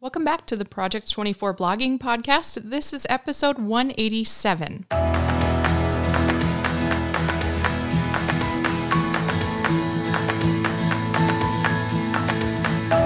Welcome 0.00 0.24
back 0.24 0.46
to 0.46 0.56
the 0.56 0.64
Project 0.64 1.10
24 1.10 1.54
blogging 1.54 1.98
podcast. 1.98 2.70
This 2.70 2.92
is 2.94 3.06
episode 3.10 3.58
187. 3.58 4.86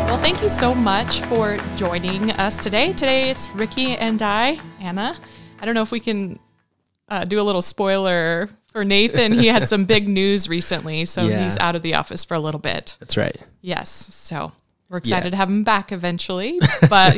Well, 0.06 0.20
thank 0.22 0.42
you 0.42 0.50
so 0.50 0.74
much 0.74 1.20
for 1.22 1.56
joining 1.76 2.30
us 2.32 2.56
today. 2.62 2.92
Today 2.92 3.30
it's 3.30 3.48
Ricky 3.50 3.96
and 3.96 4.20
I, 4.22 4.58
Anna. 4.80 5.16
I 5.60 5.66
don't 5.66 5.74
know 5.74 5.82
if 5.82 5.90
we 5.90 6.00
can 6.00 6.38
uh, 7.08 7.24
do 7.24 7.40
a 7.40 7.42
little 7.42 7.62
spoiler 7.62 8.48
for 8.68 8.84
Nathan. 8.84 9.32
He 9.32 9.46
had 9.48 9.68
some 9.68 9.84
big 9.86 10.06
news 10.08 10.48
recently, 10.48 11.04
so 11.06 11.24
Yeah. 11.24 11.42
he's 11.44 11.56
out 11.58 11.74
of 11.74 11.82
the 11.82 11.94
office 11.94 12.24
for 12.24 12.34
a 12.34 12.40
little 12.40 12.60
bit. 12.60 12.96
That's 13.00 13.16
right. 13.16 13.36
Yes, 13.60 13.90
so 13.90 14.52
we're 14.94 14.98
excited 14.98 15.24
Yeah. 15.26 15.30
to 15.30 15.36
have 15.36 15.48
him 15.50 15.64
back 15.64 15.90
eventually, 15.90 16.58
but 16.88 17.16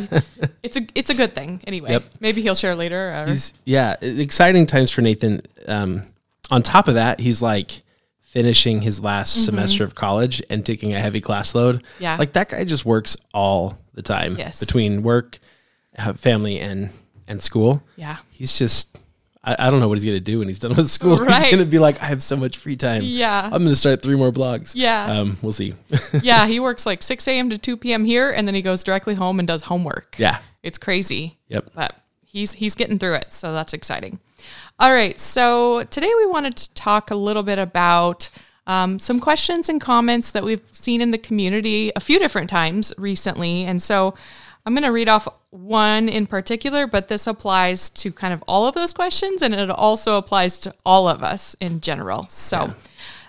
it's 0.63 0.79
a 0.79 0.87
it's 0.95 1.11
a 1.11 1.15
good 1.15 1.35
thing 1.35 1.61
anyway. 1.67 1.91
Yep. 1.91 2.05
Maybe 2.21 2.41
he'll 2.41 2.55
share 2.55 2.75
later. 2.75 3.25
He's 3.27 3.53
yeah, 3.67 3.97
exciting 4.01 4.65
times 4.67 4.91
for 4.91 5.03
Nathan. 5.03 5.43
Um, 5.69 6.05
on 6.51 6.63
top 6.63 6.89
of 6.89 6.95
that, 6.95 7.21
he's 7.21 7.43
like 7.43 7.83
finishing 8.23 8.81
his 8.81 9.01
last 9.03 9.45
semester 9.45 9.85
of 9.85 9.95
college 9.95 10.43
and 10.49 10.65
taking 10.65 10.95
a 10.95 11.01
heavy 11.01 11.21
class 11.21 11.55
load. 11.55 11.77
Mm-hmm. 11.83 12.03
Yeah. 12.03 12.17
like 12.17 12.33
that 12.33 12.49
guy 12.49 12.65
just 12.65 12.87
works 12.87 13.17
all 13.35 13.77
the 13.93 14.03
time. 14.03 14.37
Yes. 14.39 14.59
between 14.59 15.03
work, 15.03 15.39
uh, 15.99 16.15
family, 16.15 16.59
and 16.59 16.89
and 17.29 17.43
school. 17.43 17.83
yeah, 17.97 18.17
He's 18.31 18.59
just. 18.59 18.96
I, 19.47 19.57
I 19.59 19.71
don't 19.71 19.81
know 19.81 19.89
what 19.89 19.97
he's 19.97 20.05
gonna 20.05 20.21
do 20.21 20.41
when 20.41 20.49
he's 20.49 20.59
done 20.59 20.75
with 20.77 20.91
school. 20.91 21.17
Right. 21.25 21.41
He's 21.43 21.51
gonna 21.51 21.65
be 21.65 21.79
like, 21.79 22.03
I 22.03 22.07
have 22.07 22.23
so 22.23 22.37
much 22.37 22.59
free 22.59 22.77
time. 22.77 23.03
Yeah. 23.05 23.45
I'm 23.45 23.63
gonna 23.63 23.77
start 23.77 24.03
three 24.03 24.17
more 24.17 24.33
blogs. 24.33 24.73
Yeah. 24.75 25.05
um, 25.11 25.39
we'll 25.41 25.53
see. 25.53 25.75
yeah. 26.23 26.47
He 26.47 26.61
works 26.61 26.85
like 26.85 27.03
six 27.03 27.27
a.m. 27.29 27.49
to 27.51 27.59
two 27.59 27.77
p.m. 27.77 28.05
here, 28.05 28.31
and 28.31 28.47
then 28.47 28.55
he 28.55 28.63
goes 28.63 28.83
directly 28.85 29.15
home 29.15 29.39
and 29.39 29.47
does 29.49 29.63
homework. 29.63 30.17
yeah, 30.19 30.39
It's 30.63 30.79
crazy. 30.79 31.39
Yep. 31.49 31.71
But 31.75 31.97
he's 32.25 32.53
he's 32.55 32.75
getting 32.75 32.99
through 32.99 33.15
it, 33.15 33.33
so 33.33 33.53
that's 33.55 33.73
exciting. 33.73 34.19
All 34.79 34.93
right, 34.93 35.19
so 35.19 35.85
today 35.85 36.13
we 36.19 36.27
wanted 36.27 36.57
to 36.57 36.75
talk 36.75 37.11
a 37.11 37.15
little 37.17 37.43
bit 37.43 37.59
about 37.59 38.29
um, 38.67 38.99
some 38.99 39.21
questions 39.21 39.69
and 39.69 39.81
comments 39.81 40.33
that 40.33 40.45
we've 40.45 40.61
seen 40.73 41.01
in 41.01 41.13
the 41.13 41.19
community 41.19 41.93
a 41.97 42.01
few 42.01 42.19
different 42.19 42.51
times 42.51 42.93
recently, 42.99 43.65
and 43.65 43.81
so 43.83 44.15
I'm 44.67 44.75
going 44.75 44.83
to 44.83 44.91
read 44.91 45.09
off 45.09 45.29
one 45.51 46.09
in 46.09 46.27
particular, 46.27 46.87
but 46.87 47.09
this 47.09 47.27
applies 47.27 47.89
to 47.91 48.13
kind 48.13 48.35
of 48.35 48.43
all 48.49 48.67
of 48.67 48.75
those 48.75 48.93
questions, 48.93 49.41
and 49.41 49.55
it 49.55 49.71
also 49.71 50.17
applies 50.19 50.59
to 50.61 50.75
all 50.85 51.09
of 51.09 51.23
us 51.23 51.55
in 51.61 51.81
general. 51.81 52.27
So. 52.27 52.75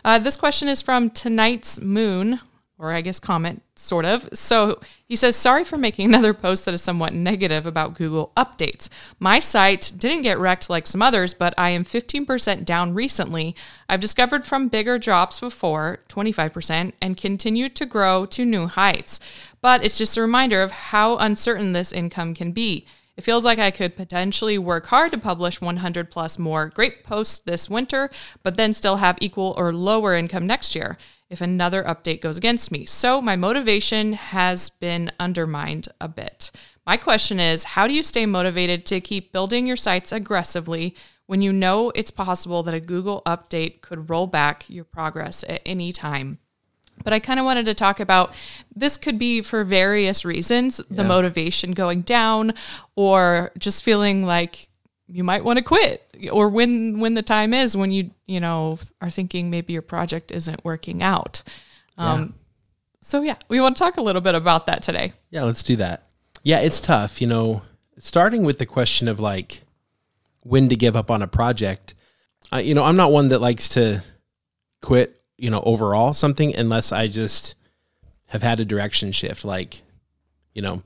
Uh, 0.05 0.17
this 0.17 0.37
question 0.37 0.69
is 0.69 0.81
from 0.81 1.09
tonight's 1.09 1.81
moon, 1.81 2.39
or 2.79 2.91
I 2.91 3.01
guess 3.01 3.19
comment, 3.19 3.63
sort 3.75 4.05
of. 4.05 4.29
So 4.33 4.79
he 5.05 5.15
says, 5.15 5.35
Sorry 5.35 5.63
for 5.63 5.77
making 5.77 6.05
another 6.05 6.33
post 6.33 6.65
that 6.65 6.73
is 6.73 6.81
somewhat 6.81 7.13
negative 7.13 7.65
about 7.65 7.95
Google 7.95 8.31
updates. 8.37 8.87
My 9.19 9.39
site 9.39 9.91
didn't 9.97 10.21
get 10.21 10.37
wrecked 10.37 10.69
like 10.69 10.85
some 10.85 11.01
others, 11.01 11.33
but 11.33 11.53
I 11.57 11.69
am 11.69 11.83
15% 11.83 12.65
down 12.65 12.93
recently. 12.93 13.55
I've 13.89 13.99
discovered 13.99 14.45
from 14.45 14.67
bigger 14.67 14.99
drops 14.99 15.39
before, 15.39 15.99
25%, 16.09 16.91
and 17.01 17.17
continued 17.17 17.75
to 17.77 17.85
grow 17.85 18.25
to 18.27 18.45
new 18.45 18.67
heights. 18.67 19.19
But 19.61 19.83
it's 19.83 19.97
just 19.97 20.17
a 20.17 20.21
reminder 20.21 20.61
of 20.61 20.71
how 20.71 21.17
uncertain 21.17 21.73
this 21.73 21.91
income 21.91 22.35
can 22.35 22.51
be. 22.51 22.85
It 23.17 23.23
feels 23.23 23.43
like 23.43 23.57
I 23.57 23.71
could 23.71 23.95
potentially 23.95 24.59
work 24.59 24.85
hard 24.85 25.11
to 25.11 25.17
publish 25.17 25.59
100 25.59 26.11
plus 26.11 26.37
more 26.37 26.69
great 26.69 27.03
posts 27.03 27.39
this 27.39 27.67
winter, 27.67 28.11
but 28.43 28.57
then 28.57 28.73
still 28.73 28.97
have 28.97 29.17
equal 29.19 29.55
or 29.57 29.73
lower 29.73 30.15
income 30.15 30.45
next 30.45 30.75
year 30.75 30.99
if 31.29 31.41
another 31.41 31.83
update 31.83 32.21
goes 32.21 32.37
against 32.37 32.71
me. 32.71 32.85
So 32.85 33.19
my 33.19 33.35
motivation 33.35 34.13
has 34.13 34.69
been 34.69 35.11
undermined 35.19 35.87
a 35.99 36.07
bit. 36.07 36.51
My 36.85 36.95
question 36.95 37.39
is 37.39 37.63
how 37.63 37.87
do 37.87 37.93
you 37.93 38.03
stay 38.03 38.25
motivated 38.27 38.85
to 38.85 39.01
keep 39.01 39.33
building 39.33 39.65
your 39.65 39.75
sites 39.75 40.11
aggressively 40.11 40.95
when 41.25 41.41
you 41.41 41.51
know 41.51 41.91
it's 41.95 42.11
possible 42.11 42.63
that 42.63 42.73
a 42.73 42.79
Google 42.79 43.23
update 43.25 43.81
could 43.81 44.09
roll 44.09 44.27
back 44.27 44.69
your 44.69 44.85
progress 44.85 45.43
at 45.49 45.61
any 45.65 45.91
time? 45.91 46.37
But 47.03 47.13
I 47.13 47.19
kind 47.19 47.39
of 47.39 47.45
wanted 47.45 47.65
to 47.67 47.73
talk 47.73 47.99
about 47.99 48.33
this 48.75 48.97
could 48.97 49.17
be 49.17 49.41
for 49.41 49.63
various 49.63 50.25
reasons 50.25 50.81
the 50.89 51.03
motivation 51.03 51.71
going 51.71 52.01
down 52.01 52.53
or 52.95 53.51
just 53.57 53.83
feeling 53.83 54.25
like 54.25 54.67
you 55.07 55.23
might 55.23 55.43
want 55.43 55.57
to 55.57 55.63
quit 55.63 56.03
or 56.31 56.49
when 56.49 56.99
when 56.99 57.13
the 57.13 57.21
time 57.21 57.53
is 57.53 57.77
when 57.77 57.91
you 57.91 58.11
you 58.25 58.39
know 58.39 58.77
are 59.01 59.09
thinking 59.09 59.49
maybe 59.49 59.71
your 59.71 59.81
project 59.81 60.31
isn't 60.31 60.63
working 60.65 61.01
out. 61.01 61.41
Um 61.97 62.33
so 63.01 63.21
yeah, 63.21 63.35
we 63.47 63.61
want 63.61 63.77
to 63.77 63.83
talk 63.83 63.95
a 63.95 64.01
little 64.01 64.21
bit 64.21 64.35
about 64.35 64.65
that 64.65 64.81
today. 64.83 65.13
Yeah, 65.29 65.43
let's 65.43 65.63
do 65.63 65.77
that. 65.77 66.03
Yeah, 66.43 66.59
it's 66.59 66.81
tough, 66.81 67.21
you 67.21 67.27
know, 67.27 67.61
starting 67.99 68.43
with 68.43 68.59
the 68.59 68.65
question 68.65 69.07
of 69.07 69.19
like 69.19 69.63
when 70.43 70.69
to 70.69 70.75
give 70.75 70.95
up 70.95 71.09
on 71.09 71.21
a 71.21 71.27
project. 71.27 71.95
Uh, 72.51 72.57
you 72.57 72.73
know, 72.73 72.83
I'm 72.83 72.95
not 72.95 73.11
one 73.11 73.29
that 73.29 73.39
likes 73.39 73.69
to 73.69 74.03
quit, 74.81 75.16
you 75.37 75.49
know, 75.49 75.61
overall 75.65 76.13
something 76.13 76.55
unless 76.55 76.91
I 76.91 77.07
just 77.07 77.55
have 78.27 78.43
had 78.43 78.59
a 78.59 78.65
direction 78.65 79.11
shift 79.11 79.45
like 79.45 79.81
you 80.53 80.63
know, 80.63 80.81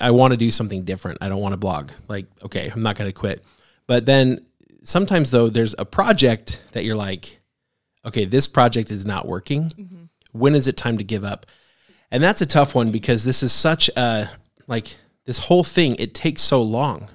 I 0.00 0.10
want 0.10 0.32
to 0.32 0.36
do 0.36 0.50
something 0.50 0.84
different. 0.84 1.18
I 1.20 1.28
don't 1.28 1.40
want 1.40 1.52
to 1.52 1.56
blog. 1.56 1.90
Like, 2.08 2.26
okay, 2.42 2.68
I'm 2.72 2.80
not 2.80 2.96
going 2.96 3.08
to 3.08 3.14
quit. 3.14 3.44
But 3.86 4.06
then 4.06 4.44
sometimes 4.82 5.30
though 5.30 5.48
there's 5.48 5.74
a 5.78 5.84
project 5.84 6.62
that 6.72 6.84
you're 6.84 6.96
like, 6.96 7.38
okay, 8.04 8.24
this 8.24 8.48
project 8.48 8.90
is 8.90 9.06
not 9.06 9.26
working. 9.26 9.70
Mm-hmm. 9.70 10.04
When 10.32 10.54
is 10.54 10.66
it 10.66 10.76
time 10.76 10.98
to 10.98 11.04
give 11.04 11.24
up? 11.24 11.46
And 12.10 12.22
that's 12.22 12.40
a 12.42 12.46
tough 12.46 12.74
one 12.74 12.90
because 12.90 13.24
this 13.24 13.42
is 13.42 13.52
such 13.52 13.88
a 13.96 14.28
like 14.66 14.96
this 15.26 15.38
whole 15.38 15.64
thing. 15.64 15.94
It 15.98 16.14
takes 16.14 16.42
so 16.42 16.62
long 16.62 17.08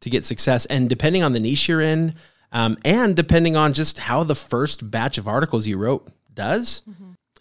to 0.00 0.10
get 0.10 0.24
success, 0.24 0.66
and 0.66 0.88
depending 0.88 1.22
on 1.22 1.32
the 1.32 1.40
niche 1.40 1.68
you're 1.68 1.80
in, 1.80 2.14
um, 2.54 2.78
and 2.84 3.14
depending 3.14 3.56
on 3.56 3.72
just 3.72 3.98
how 3.98 4.22
the 4.22 4.34
first 4.34 4.90
batch 4.90 5.18
of 5.18 5.28
articles 5.28 5.66
you 5.66 5.76
wrote 5.76 6.08
does, 6.32 6.82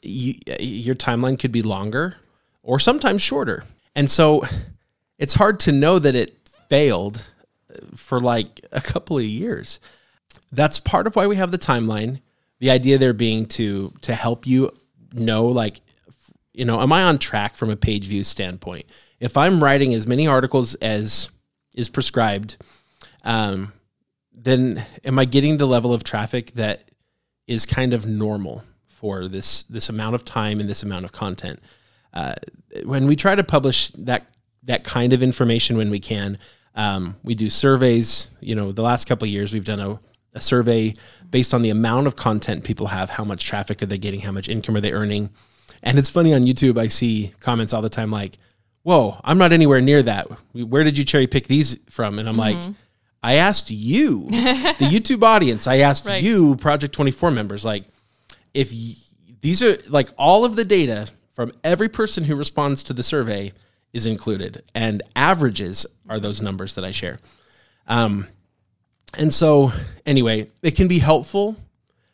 you, 0.02 0.34
your 0.60 0.96
timeline 0.96 1.40
could 1.40 1.52
be 1.52 1.62
longer 1.62 2.16
or 2.64 2.80
sometimes 2.80 3.22
shorter. 3.22 3.64
And 3.96 4.10
so 4.10 4.44
it's 5.20 5.36
hard 5.36 5.60
to 5.62 5.72
know 5.72 6.00
that 6.00 6.16
it 6.16 6.36
failed 6.68 7.32
for 7.96 8.20
like 8.20 8.60
a 8.72 8.82
couple 8.82 9.18
of 9.18 9.24
years. 9.24 9.80
That's 10.52 10.80
part 10.80 11.08
of 11.08 11.16
why 11.16 11.28
we 11.28 11.36
have 11.36 11.52
the 11.52 11.58
timeline. 11.60 12.20
The 12.60 12.72
idea 12.72 12.98
there 12.98 13.14
being 13.14 13.46
to 13.48 13.94
to 14.02 14.14
help 14.16 14.48
you 14.48 14.72
know 15.14 15.46
like 15.46 15.82
you 16.54 16.66
know, 16.66 16.82
am 16.82 16.94
I 16.94 17.04
on 17.04 17.18
track 17.18 17.56
from 17.56 17.70
a 17.70 17.76
page 17.76 18.06
view 18.06 18.24
standpoint? 18.24 18.86
If 19.20 19.38
I'm 19.38 19.64
writing 19.64 19.94
as 19.94 20.08
many 20.08 20.28
articles 20.28 20.76
as 20.76 21.30
is 21.74 21.90
prescribed, 21.90 22.58
um, 23.24 23.74
then 24.34 24.86
am 25.04 25.20
I 25.20 25.26
getting 25.26 25.58
the 25.58 25.66
level 25.66 25.94
of 25.94 26.04
traffic 26.04 26.52
that 26.54 26.92
is 27.48 27.66
kind 27.66 27.94
of 27.94 28.06
normal 28.06 28.64
for 28.88 29.28
this 29.28 29.64
this 29.64 29.90
amount 29.90 30.16
of 30.16 30.26
time 30.26 30.60
and 30.60 30.70
this 30.70 30.84
amount 30.84 31.06
of 31.06 31.12
content? 31.12 31.60
Uh, 32.14 32.36
when 32.86 33.08
we 33.08 33.16
try 33.16 33.36
to 33.36 33.44
publish 33.44 33.90
that 33.90 34.28
that 34.64 34.84
kind 34.84 35.14
of 35.14 35.22
information 35.22 35.78
when 35.78 35.90
we 35.90 36.00
can, 36.00 36.38
um, 36.76 37.16
we 37.24 37.36
do 37.36 37.50
surveys. 37.50 38.30
You 38.40 38.56
know, 38.56 38.72
the 38.72 38.82
last 38.82 39.08
couple 39.08 39.28
years 39.28 39.54
we've 39.54 39.66
done 39.66 39.80
a, 39.80 40.00
a 40.34 40.42
survey 40.42 40.94
based 41.30 41.54
on 41.54 41.62
the 41.62 41.70
amount 41.70 42.08
of 42.08 42.16
content 42.16 42.64
people 42.64 42.88
have, 42.88 43.10
how 43.10 43.24
much 43.24 43.46
traffic 43.46 43.82
are 43.82 43.88
they 43.88 43.98
getting, 43.98 44.22
how 44.22 44.32
much 44.32 44.48
income 44.48 44.76
are 44.76 44.82
they 44.82 44.94
earning, 44.94 45.30
and 45.82 45.98
it's 45.98 46.10
funny 46.10 46.34
on 46.34 46.44
YouTube. 46.44 46.78
I 46.78 46.88
see 46.88 47.34
comments 47.40 47.74
all 47.74 47.82
the 47.82 47.90
time 47.90 48.12
like, 48.12 48.38
"Whoa, 48.84 49.20
I'm 49.24 49.38
not 49.38 49.52
anywhere 49.52 49.82
near 49.82 50.02
that. 50.04 50.28
Where 50.54 50.84
did 50.84 50.98
you 50.98 51.04
cherry 51.04 51.28
pick 51.28 51.48
these 51.48 51.78
from?" 51.90 52.20
And 52.20 52.30
I'm 52.30 52.38
like, 52.38 52.58
"I 53.24 53.36
asked 53.36 53.72
you, 53.72 54.26
the 54.30 54.86
YouTube 54.92 55.24
audience. 55.24 55.66
I 55.68 55.78
asked 55.78 56.06
Right. 56.06 56.22
you, 56.22 56.56
Project 56.58 56.94
24 56.94 57.32
members. 57.32 57.64
Like, 57.66 57.86
if 58.54 58.72
y- 58.72 58.96
these 59.42 59.64
are 59.64 59.78
like 59.88 60.10
all 60.18 60.46
of 60.46 60.56
the 60.56 60.66
data 60.66 61.08
from 61.32 61.52
every 61.64 61.90
person 61.90 62.26
who 62.26 62.36
responds 62.36 62.84
to 62.84 62.94
the 62.94 63.02
survey 63.04 63.52
is 63.94 64.06
included, 64.06 64.64
and 64.76 65.02
averages 65.16 65.86
are 66.10 66.20
those 66.20 66.42
numbers 66.42 66.76
that 66.76 66.84
I 66.84 66.92
share. 66.92 67.20
Um, 67.88 68.28
and 69.18 69.34
so, 69.34 69.72
anyway, 70.06 70.50
it 70.62 70.76
can 70.76 70.88
be 70.88 71.00
helpful, 71.00 71.56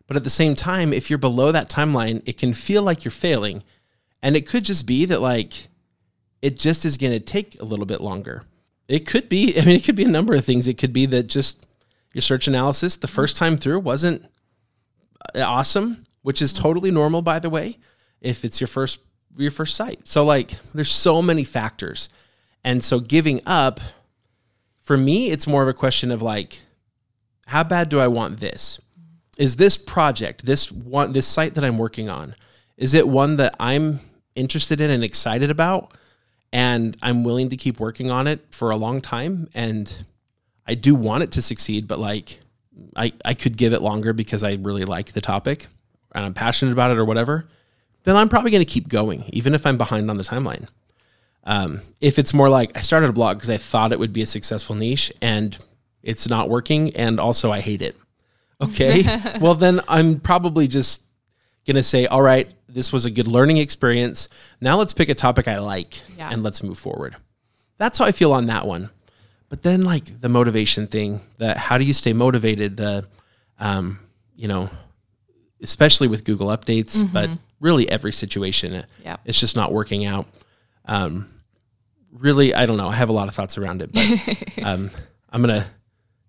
but 0.08 0.18
at 0.18 0.24
the 0.24 0.30
same 0.30 0.56
time, 0.56 0.92
if 0.94 1.10
you're 1.10 1.20
below 1.20 1.52
that 1.52 1.70
timeline, 1.70 2.22
it 2.26 2.38
can 2.38 2.54
feel 2.54 2.84
like 2.84 3.04
you're 3.06 3.12
failing. 3.12 3.64
And 4.22 4.36
it 4.36 4.46
could 4.48 4.66
just 4.66 4.86
be 4.86 5.06
that, 5.06 5.22
like, 5.22 5.54
it 6.42 6.58
just 6.60 6.84
is 6.84 6.98
going 6.98 7.14
to 7.14 7.20
take 7.22 7.60
a 7.62 7.66
little 7.66 7.86
bit 7.86 8.02
longer. 8.02 8.44
It 8.90 9.06
could 9.06 9.30
be, 9.30 9.54
I 9.58 9.64
mean, 9.64 9.76
it 9.76 9.84
could 9.84 9.96
be 9.96 10.04
a 10.04 10.10
number 10.10 10.34
of 10.34 10.44
things. 10.44 10.68
It 10.68 10.80
could 10.80 10.92
be 10.92 11.06
that 11.06 11.28
just 11.28 11.66
your 12.14 12.24
search 12.24 12.48
analysis 12.48 12.96
the 12.98 13.08
first 13.08 13.38
time 13.38 13.56
through 13.56 13.80
wasn't 13.80 14.26
uh, 15.36 15.42
awesome, 15.42 16.06
which 16.24 16.42
is 16.42 16.52
totally 16.52 16.90
normal, 16.90 17.22
by 17.22 17.38
the 17.38 17.52
way, 17.52 17.78
if 18.20 18.44
it's 18.44 18.60
your 18.60 18.68
first 18.68 19.00
your 19.38 19.52
first 19.52 19.76
site. 19.76 20.08
So 20.08 20.26
like, 20.26 20.54
there's 20.74 20.92
so 20.92 21.22
many 21.22 21.44
factors, 21.44 22.10
and 22.64 22.84
so 22.84 23.00
giving 23.00 23.42
up, 23.46 23.80
for 24.82 24.98
me, 24.98 25.30
it's 25.30 25.46
more 25.46 25.62
of 25.62 25.70
a 25.70 25.74
question 25.74 26.10
of 26.12 26.24
like, 26.24 26.62
how 27.46 27.64
bad 27.64 27.90
do 27.90 28.00
I 28.00 28.08
want 28.08 28.40
this? 28.40 28.82
Is 29.38 29.58
this 29.58 29.78
project, 29.78 30.48
this 30.48 30.72
one, 30.72 31.14
this 31.14 31.28
site 31.28 31.54
that 31.56 31.64
I'm 31.64 31.78
working 31.78 32.10
on, 32.10 32.36
is 32.76 32.96
it 32.96 33.08
one 33.08 33.38
that 33.38 33.56
I'm 33.60 34.00
interested 34.36 34.82
in 34.82 34.90
and 34.90 35.04
excited 35.04 35.52
about? 35.52 35.94
And 36.51 36.96
I'm 37.01 37.24
willing 37.24 37.50
to 37.50 37.57
keep 37.57 37.80
working 37.80 38.10
on 38.12 38.28
it 38.28 38.46
for 38.51 38.72
a 38.72 38.75
long 38.75 39.01
time. 39.01 39.50
And 39.54 40.06
I 40.68 40.75
do 40.75 40.96
want 40.96 41.24
it 41.24 41.31
to 41.34 41.42
succeed, 41.42 41.88
but 41.88 42.00
like 42.00 42.40
I, 42.96 43.13
I 43.24 43.34
could 43.34 43.57
give 43.57 43.74
it 43.74 43.81
longer 43.81 44.13
because 44.13 44.44
I 44.44 44.54
really 44.54 44.86
like 44.86 45.13
the 45.13 45.22
topic 45.22 45.68
and 46.13 46.25
I'm 46.25 46.34
passionate 46.34 46.72
about 46.72 46.92
it 46.92 46.98
or 46.98 47.06
whatever, 47.06 47.48
then 48.04 48.16
I'm 48.16 48.30
probably 48.30 48.51
going 48.51 48.66
to 48.66 48.72
keep 48.72 48.88
going, 48.88 49.24
even 49.34 49.54
if 49.54 49.66
I'm 49.66 49.78
behind 49.78 50.10
on 50.10 50.18
the 50.18 50.24
timeline. 50.24 50.68
Um, 51.44 51.81
if 52.01 52.19
it's 52.19 52.34
more 52.34 52.50
like 52.50 52.75
I 52.78 52.81
started 52.81 53.10
a 53.10 53.13
blog 53.13 53.38
because 53.38 53.50
I 53.50 53.57
thought 53.57 53.92
it 53.92 54.00
would 54.00 54.13
be 54.13 54.22
a 54.22 54.25
successful 54.25 54.75
niche 54.75 55.12
and 55.22 55.57
it's 56.04 56.30
not 56.30 56.50
working, 56.50 56.95
and 56.95 57.19
also 57.19 57.52
I 57.52 57.60
hate 57.60 57.81
it. 57.81 57.98
Okay, 58.62 59.04
well, 59.42 59.56
then 59.56 59.81
I'm 59.88 60.19
probably 60.19 60.68
just 60.68 61.04
going 61.66 61.75
to 61.75 61.84
say, 61.84 62.06
all 62.06 62.22
right, 62.22 62.52
this 62.74 62.94
was 62.94 63.06
a 63.06 63.12
good 63.12 63.27
learning 63.27 63.57
experience. 63.57 64.30
Now 64.62 64.77
let's 64.77 64.94
pick 64.94 65.10
a 65.10 65.16
topic 65.16 65.48
I 65.48 65.60
like 65.60 66.01
Yeah. 66.18 66.30
and 66.31 66.44
let's 66.44 66.62
move 66.63 66.77
forward. 66.77 67.16
That's 67.77 67.98
how 67.98 68.06
I 68.06 68.12
feel 68.12 68.31
on 68.33 68.45
that 68.48 68.66
one. 68.68 68.89
But 69.50 69.63
then, 69.63 69.81
like 69.83 70.21
the 70.21 70.30
motivation 70.30 70.86
thing, 70.88 71.21
that 71.38 71.57
how 71.57 71.77
do 71.77 71.83
you 71.83 71.94
stay 71.94 72.13
motivated? 72.13 72.77
The, 72.77 73.07
um, 73.60 74.00
you 74.36 74.48
know, 74.48 74.69
especially 75.62 76.07
with 76.07 76.24
Google 76.24 76.48
updates, 76.50 77.01
but 77.12 77.30
really 77.60 77.89
every 77.89 78.13
situation, 78.13 78.83
Yeah. 79.04 79.18
it's 79.25 79.39
just 79.39 79.56
not 79.56 79.74
working 79.74 80.06
out. 80.06 80.27
Um, 80.86 81.27
really, 82.12 82.54
I 82.54 82.66
don't 82.66 82.77
know. 82.77 82.89
I 82.89 82.94
have 82.95 83.10
a 83.10 83.13
lot 83.13 83.27
of 83.27 83.33
thoughts 83.36 83.57
around 83.57 83.81
it, 83.81 83.92
but 83.92 84.63
um, 84.66 84.92
I'm 85.31 85.42
gonna 85.42 85.68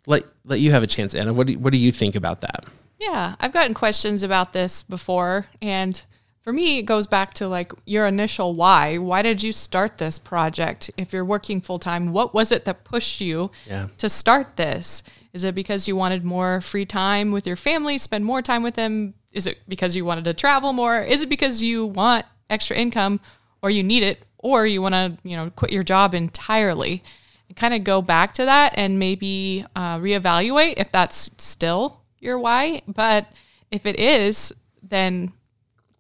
let 0.06 0.24
let 0.44 0.60
you 0.60 0.70
have 0.72 0.82
a 0.82 0.86
chance, 0.86 1.14
Anna. 1.14 1.32
What 1.32 1.46
do 1.46 1.58
what 1.58 1.72
do 1.72 1.78
you 1.78 1.92
think 1.92 2.16
about 2.16 2.40
that? 2.40 2.64
Yeah, 2.98 3.34
I've 3.40 3.52
gotten 3.52 3.74
questions 3.74 4.22
about 4.22 4.52
this 4.52 4.82
before. 4.82 5.46
And 5.62 6.02
for 6.42 6.52
me, 6.52 6.78
it 6.78 6.82
goes 6.82 7.06
back 7.06 7.34
to 7.34 7.48
like 7.48 7.72
your 7.84 8.06
initial 8.06 8.54
why. 8.54 8.96
Why 8.98 9.22
did 9.22 9.42
you 9.42 9.52
start 9.52 9.98
this 9.98 10.18
project? 10.18 10.90
If 10.96 11.12
you're 11.12 11.24
working 11.24 11.60
full 11.60 11.78
time, 11.78 12.12
what 12.12 12.32
was 12.34 12.50
it 12.50 12.64
that 12.64 12.84
pushed 12.84 13.20
you 13.20 13.50
Yeah. 13.66 13.88
to 13.98 14.08
start 14.08 14.56
this? 14.56 15.02
Is 15.32 15.44
it 15.44 15.54
because 15.54 15.86
you 15.86 15.94
wanted 15.96 16.24
more 16.24 16.60
free 16.60 16.86
time 16.86 17.30
with 17.30 17.46
your 17.46 17.56
family, 17.56 17.98
spend 17.98 18.24
more 18.24 18.42
time 18.42 18.62
with 18.62 18.74
them? 18.74 19.14
Is 19.32 19.46
it 19.46 19.58
because 19.68 19.94
you 19.94 20.04
wanted 20.04 20.24
to 20.24 20.34
travel 20.34 20.72
more? 20.72 21.00
Is 21.02 21.22
it 21.22 21.28
because 21.28 21.62
you 21.62 21.86
want 21.86 22.26
extra 22.48 22.74
income 22.76 23.20
or 23.62 23.70
you 23.70 23.82
need 23.82 24.02
it 24.02 24.24
or 24.38 24.66
you 24.66 24.82
want 24.82 24.94
to, 24.94 25.18
you 25.22 25.36
know, 25.36 25.50
quit 25.50 25.70
your 25.72 25.84
job 25.84 26.14
entirely? 26.14 27.04
And 27.48 27.56
kind 27.56 27.74
of 27.74 27.84
go 27.84 28.00
back 28.02 28.32
to 28.34 28.44
that 28.44 28.72
and 28.76 28.98
maybe 28.98 29.64
uh, 29.76 29.98
reevaluate 29.98 30.74
if 30.78 30.90
that's 30.90 31.30
still 31.38 32.00
your 32.18 32.38
why. 32.38 32.82
But 32.88 33.26
if 33.70 33.86
it 33.86 34.00
is, 34.00 34.52
then 34.82 35.32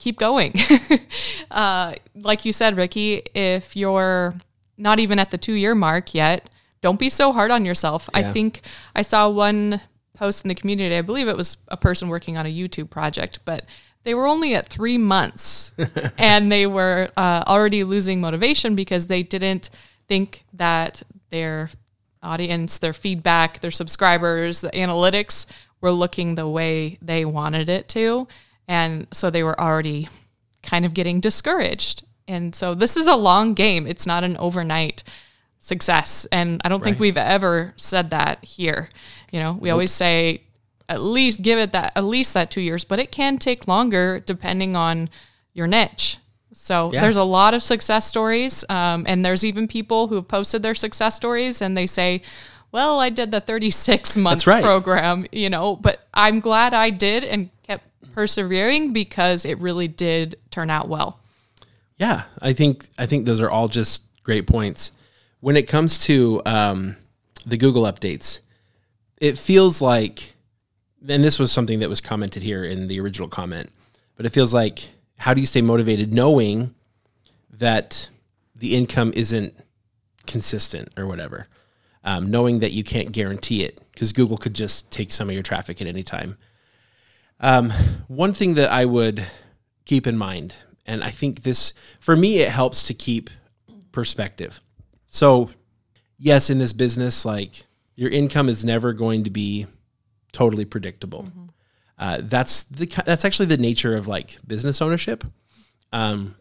keep 0.00 0.18
going. 0.18 0.54
uh, 1.52 1.94
like 2.16 2.44
you 2.44 2.52
said, 2.52 2.76
Ricky, 2.76 3.22
if 3.34 3.76
you're 3.76 4.34
not 4.76 4.98
even 4.98 5.20
at 5.20 5.30
the 5.30 5.38
two 5.38 5.52
year 5.52 5.76
mark 5.76 6.14
yet, 6.14 6.50
don't 6.80 6.98
be 6.98 7.10
so 7.10 7.32
hard 7.32 7.50
on 7.50 7.64
yourself. 7.64 8.08
I 8.14 8.22
think 8.24 8.62
I 8.96 9.02
saw 9.02 9.28
one 9.28 9.82
post 10.14 10.44
in 10.44 10.48
the 10.48 10.54
community. 10.54 10.96
I 10.96 11.02
believe 11.02 11.28
it 11.28 11.36
was 11.36 11.58
a 11.68 11.76
person 11.76 12.08
working 12.08 12.36
on 12.36 12.46
a 12.46 12.52
YouTube 12.52 12.90
project, 12.90 13.40
but 13.44 13.66
they 14.02 14.14
were 14.14 14.26
only 14.26 14.54
at 14.54 14.66
three 14.66 14.96
months 14.96 15.72
and 16.18 16.50
they 16.50 16.66
were 16.66 17.10
uh, 17.16 17.44
already 17.46 17.84
losing 17.84 18.20
motivation 18.20 18.74
because 18.74 19.06
they 19.06 19.22
didn't 19.22 19.68
think 20.08 20.44
that 20.54 21.02
their 21.28 21.68
audience, 22.22 22.78
their 22.78 22.94
feedback, 22.94 23.60
their 23.60 23.70
subscribers, 23.70 24.62
the 24.62 24.70
analytics 24.70 25.46
were 25.82 25.92
looking 25.92 26.34
the 26.34 26.48
way 26.48 26.98
they 27.02 27.24
wanted 27.24 27.68
it 27.68 27.88
to. 27.88 28.26
And 28.70 29.08
so 29.12 29.30
they 29.30 29.42
were 29.42 29.60
already 29.60 30.08
kind 30.62 30.84
of 30.86 30.94
getting 30.94 31.18
discouraged. 31.20 32.04
And 32.28 32.54
so 32.54 32.72
this 32.74 32.96
is 32.96 33.08
a 33.08 33.16
long 33.16 33.54
game. 33.54 33.84
It's 33.86 34.06
not 34.06 34.22
an 34.22 34.36
overnight 34.36 35.02
success. 35.58 36.24
And 36.30 36.60
I 36.64 36.68
don't 36.68 36.82
think 36.82 37.00
we've 37.00 37.16
ever 37.16 37.74
said 37.76 38.10
that 38.10 38.44
here. 38.44 38.88
You 39.32 39.40
know, 39.40 39.52
we 39.60 39.70
always 39.70 39.90
say 39.90 40.42
at 40.88 41.00
least 41.00 41.42
give 41.42 41.58
it 41.58 41.72
that 41.72 41.92
at 41.96 42.04
least 42.04 42.32
that 42.34 42.50
2 42.52 42.60
years, 42.60 42.84
but 42.84 42.98
it 43.00 43.10
can 43.10 43.38
take 43.38 43.66
longer 43.66 44.20
depending 44.20 44.76
on 44.76 45.10
your 45.52 45.66
niche. 45.66 46.18
So 46.52 46.92
Yeah. 46.92 47.00
there's 47.00 47.16
a 47.16 47.24
lot 47.24 47.54
of 47.54 47.62
success 47.62 48.06
stories, 48.06 48.64
um, 48.68 49.04
and 49.08 49.24
there's 49.24 49.44
even 49.44 49.66
people 49.68 50.08
who 50.08 50.14
have 50.16 50.28
posted 50.28 50.62
their 50.62 50.74
success 50.74 51.14
stories, 51.16 51.60
and 51.62 51.76
they 51.76 51.86
say, 51.86 52.22
"Well, 52.72 52.98
I 53.00 53.08
did 53.08 53.30
the 53.30 53.40
36 53.40 54.16
month 54.26 54.46
right. 54.46 54.62
program, 54.62 55.26
you 55.32 55.48
know, 55.50 55.76
but 55.76 56.06
I'm 56.14 56.40
glad 56.40 56.74
I 56.74 56.90
did 56.90 57.22
and 57.24 57.50
kept 57.66 57.84
persevering 58.12 58.92
because 58.92 59.44
it 59.44 59.58
really 59.58 59.88
did 59.88 60.36
turn 60.50 60.70
out 60.70 60.88
well." 60.88 61.20
Yeah, 61.96 62.22
I 62.40 62.52
think 62.52 62.88
I 62.98 63.06
think 63.06 63.26
those 63.26 63.40
are 63.40 63.50
all 63.50 63.68
just 63.68 64.04
great 64.22 64.46
points. 64.46 64.92
When 65.40 65.56
it 65.56 65.68
comes 65.68 65.98
to 66.06 66.42
um, 66.46 66.96
the 67.46 67.56
Google 67.56 67.84
updates, 67.84 68.40
it 69.20 69.38
feels 69.38 69.80
like, 69.80 70.34
and 71.06 71.22
this 71.22 71.38
was 71.38 71.52
something 71.52 71.80
that 71.80 71.88
was 71.88 72.00
commented 72.00 72.42
here 72.42 72.64
in 72.64 72.88
the 72.88 73.00
original 73.00 73.28
comment, 73.28 73.70
but 74.16 74.26
it 74.26 74.30
feels 74.30 74.52
like 74.52 74.88
how 75.18 75.34
do 75.34 75.40
you 75.40 75.46
stay 75.46 75.60
motivated 75.60 76.12
knowing 76.12 76.74
that 77.50 78.08
the 78.54 78.74
income 78.74 79.12
isn't 79.14 79.54
consistent 80.26 80.88
or 80.96 81.06
whatever, 81.06 81.46
um, 82.04 82.30
knowing 82.30 82.60
that 82.60 82.72
you 82.72 82.82
can't 82.82 83.12
guarantee 83.12 83.62
it 83.64 83.80
because 83.92 84.12
Google 84.12 84.38
could 84.38 84.54
just 84.54 84.90
take 84.90 85.10
some 85.10 85.28
of 85.28 85.34
your 85.34 85.42
traffic 85.42 85.80
at 85.82 85.86
any 85.86 86.02
time. 86.02 86.38
Um, 87.40 87.70
one 88.06 88.34
thing 88.34 88.54
that 88.54 88.70
I 88.70 88.84
would 88.84 89.26
keep 89.86 90.06
in 90.06 90.16
mind, 90.16 90.54
and 90.86 91.02
I 91.02 91.10
think 91.10 91.42
this, 91.42 91.72
for 91.98 92.14
me, 92.14 92.38
it 92.38 92.50
helps 92.50 92.86
to 92.86 92.94
keep 92.94 93.30
perspective. 93.92 94.60
So, 95.06 95.50
yes, 96.18 96.50
in 96.50 96.58
this 96.58 96.72
business, 96.72 97.24
like 97.24 97.64
your 97.96 98.10
income 98.10 98.48
is 98.48 98.64
never 98.64 98.92
going 98.92 99.24
to 99.24 99.30
be 99.30 99.66
totally 100.32 100.64
predictable. 100.64 101.30
Uh, 101.98 102.18
that's 102.22 102.62
the 102.62 102.86
that's 103.04 103.26
actually 103.26 103.46
the 103.46 103.58
nature 103.58 103.94
of 103.94 104.08
like 104.08 104.38
business 104.46 104.80
ownership. 104.80 105.24
Um, 105.92 106.36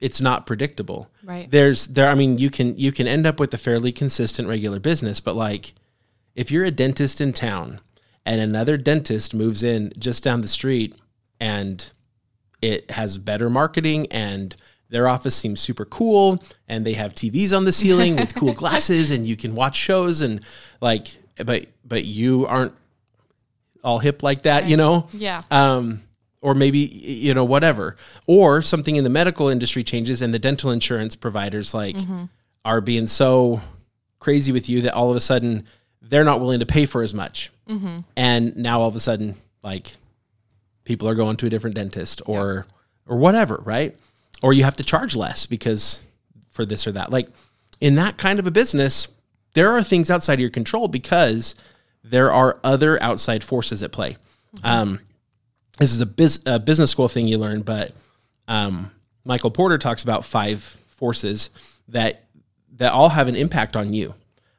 it's 0.00 0.20
not 0.20 0.46
predictable. 0.46 1.10
Right. 1.22 1.50
There's 1.50 1.86
there. 1.88 2.08
I 2.08 2.14
mean, 2.14 2.38
you 2.38 2.50
can 2.50 2.78
you 2.78 2.92
can 2.92 3.06
end 3.06 3.26
up 3.26 3.38
with 3.38 3.52
a 3.52 3.58
fairly 3.58 3.92
consistent 3.92 4.48
regular 4.48 4.80
business, 4.80 5.20
but 5.20 5.36
like 5.36 5.74
if 6.34 6.50
you're 6.50 6.64
a 6.64 6.70
dentist 6.70 7.20
in 7.20 7.32
town 7.32 7.80
and 8.24 8.40
another 8.40 8.76
dentist 8.76 9.34
moves 9.34 9.62
in 9.62 9.92
just 9.98 10.22
down 10.22 10.40
the 10.40 10.48
street 10.48 10.94
and 11.40 11.92
it 12.60 12.90
has 12.90 13.18
better 13.18 13.50
marketing 13.50 14.06
and 14.10 14.54
their 14.88 15.08
office 15.08 15.34
seems 15.34 15.60
super 15.60 15.84
cool 15.84 16.42
and 16.68 16.86
they 16.86 16.92
have 16.92 17.14
TVs 17.14 17.56
on 17.56 17.64
the 17.64 17.72
ceiling 17.72 18.16
with 18.16 18.34
cool 18.34 18.52
glasses 18.62 19.10
and 19.10 19.26
you 19.26 19.36
can 19.36 19.54
watch 19.54 19.76
shows 19.76 20.20
and 20.20 20.42
like 20.80 21.08
but 21.44 21.66
but 21.84 22.04
you 22.04 22.46
aren't 22.46 22.74
all 23.82 23.98
hip 23.98 24.22
like 24.22 24.42
that, 24.42 24.68
you 24.68 24.76
know? 24.76 25.08
Yeah. 25.12 25.40
um, 25.50 26.02
or 26.40 26.54
maybe 26.56 26.78
you 26.78 27.34
know 27.34 27.44
whatever, 27.44 27.96
or 28.26 28.62
something 28.62 28.96
in 28.96 29.04
the 29.04 29.10
medical 29.10 29.48
industry 29.48 29.84
changes 29.84 30.22
and 30.22 30.34
the 30.34 30.40
dental 30.40 30.72
insurance 30.72 31.14
providers 31.14 31.72
like 31.72 31.96
are 32.64 32.80
being 32.80 33.06
so 33.06 33.60
crazy 34.18 34.50
with 34.50 34.68
you 34.68 34.82
that 34.82 34.92
all 34.92 35.08
of 35.10 35.16
a 35.16 35.20
sudden 35.20 35.64
they're 36.02 36.24
not 36.24 36.40
willing 36.40 36.60
to 36.60 36.66
pay 36.66 36.84
for 36.86 37.02
as 37.02 37.14
much, 37.14 37.50
and 38.16 38.56
now 38.56 38.80
all 38.80 38.88
of 38.88 38.96
a 38.96 39.00
sudden 39.00 39.36
like 39.62 39.92
people 40.84 41.08
are 41.08 41.14
going 41.14 41.36
to 41.38 41.46
a 41.46 41.50
different 41.50 41.76
dentist 41.76 42.20
or 42.26 42.66
or 43.06 43.16
whatever, 43.16 43.60
right? 43.64 43.96
Or 44.42 44.52
you 44.52 44.64
have 44.64 44.76
to 44.76 44.84
charge 44.84 45.14
less 45.16 45.46
because 45.46 46.02
for 46.50 46.64
this 46.66 46.86
or 46.86 46.92
that. 46.92 47.10
Like 47.10 47.28
in 47.80 47.94
that 47.96 48.18
kind 48.18 48.38
of 48.38 48.46
a 48.46 48.50
business, 48.50 49.08
there 49.54 49.70
are 49.70 49.82
things 49.82 50.10
outside 50.10 50.34
of 50.34 50.40
your 50.40 50.50
control 50.50 50.88
because 50.88 51.54
there 52.04 52.32
are 52.32 52.58
other 52.64 53.00
outside 53.02 53.44
forces 53.44 53.82
at 53.82 53.92
play. 53.92 54.16
Um, 54.64 55.00
this 55.78 55.94
is 55.94 56.00
a, 56.00 56.06
biz, 56.06 56.42
a 56.46 56.58
business 56.58 56.90
school 56.90 57.08
thing 57.08 57.26
you 57.28 57.38
learn, 57.38 57.62
but 57.62 57.92
um, 58.48 58.90
Michael 59.24 59.50
Porter 59.50 59.78
talks 59.78 60.02
about 60.02 60.24
five 60.24 60.62
forces 60.88 61.50
that 61.88 62.24
that 62.76 62.92
all 62.92 63.10
have 63.10 63.28
an 63.28 63.36
impact 63.36 63.76
on 63.76 63.92
you, 63.94 64.14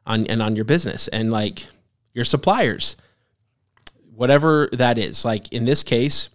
on 0.05 0.27
and 0.27 0.41
on 0.41 0.55
your 0.55 0.65
business, 0.65 1.07
and 1.07 1.31
like 1.31 1.65
your 2.13 2.25
suppliers, 2.25 2.95
whatever 4.13 4.69
that 4.73 4.97
is. 4.97 5.25
Like 5.25 5.51
in 5.51 5.65
this 5.65 5.83
case, 5.83 6.29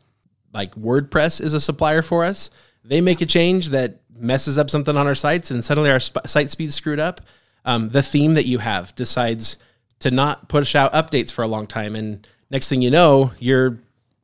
like 0.52 0.74
WordPress 0.74 1.40
is 1.40 1.54
a 1.54 1.60
supplier 1.60 2.02
for 2.02 2.24
us. 2.24 2.50
They 2.84 3.00
make 3.00 3.20
a 3.20 3.26
change 3.26 3.68
that 3.70 4.00
messes 4.16 4.58
up 4.58 4.70
something 4.70 4.96
on 4.96 5.06
our 5.06 5.14
sites, 5.14 5.50
and 5.50 5.64
suddenly 5.64 5.90
our 5.90 6.00
sp- 6.00 6.26
site 6.26 6.50
speed's 6.50 6.74
screwed 6.74 7.00
up. 7.00 7.20
Um, 7.64 7.90
the 7.90 8.02
theme 8.02 8.34
that 8.34 8.46
you 8.46 8.58
have 8.58 8.94
decides 8.94 9.58
to 10.00 10.10
not 10.10 10.48
push 10.48 10.74
out 10.74 10.92
updates 10.92 11.32
for 11.32 11.42
a 11.42 11.48
long 11.48 11.66
time, 11.66 11.94
and 11.94 12.26
next 12.50 12.68
thing 12.68 12.82
you 12.82 12.90
know, 12.90 13.32
your 13.38 13.78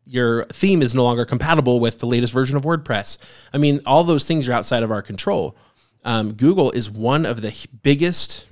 your 0.07 0.45
theme 0.45 0.83
is 0.83 0.95
no 0.95 1.03
longer 1.03 1.25
compatible 1.25 1.81
with 1.81 1.99
the 1.99 2.07
latest 2.07 2.33
version 2.33 2.57
of 2.57 2.65
WordPress. 2.65 3.19
I 3.53 3.59
mean, 3.59 3.81
all 3.87 4.05
those 4.05 4.27
things 4.27 4.47
are 4.49 4.53
outside 4.53 4.83
of 4.83 4.91
our 4.91 5.03
control. 5.03 5.57
Um, 6.05 6.35
Google 6.35 6.71
is 6.73 6.91
one 6.91 7.25
of 7.25 7.41
the 7.41 7.55
biggest 7.83 8.47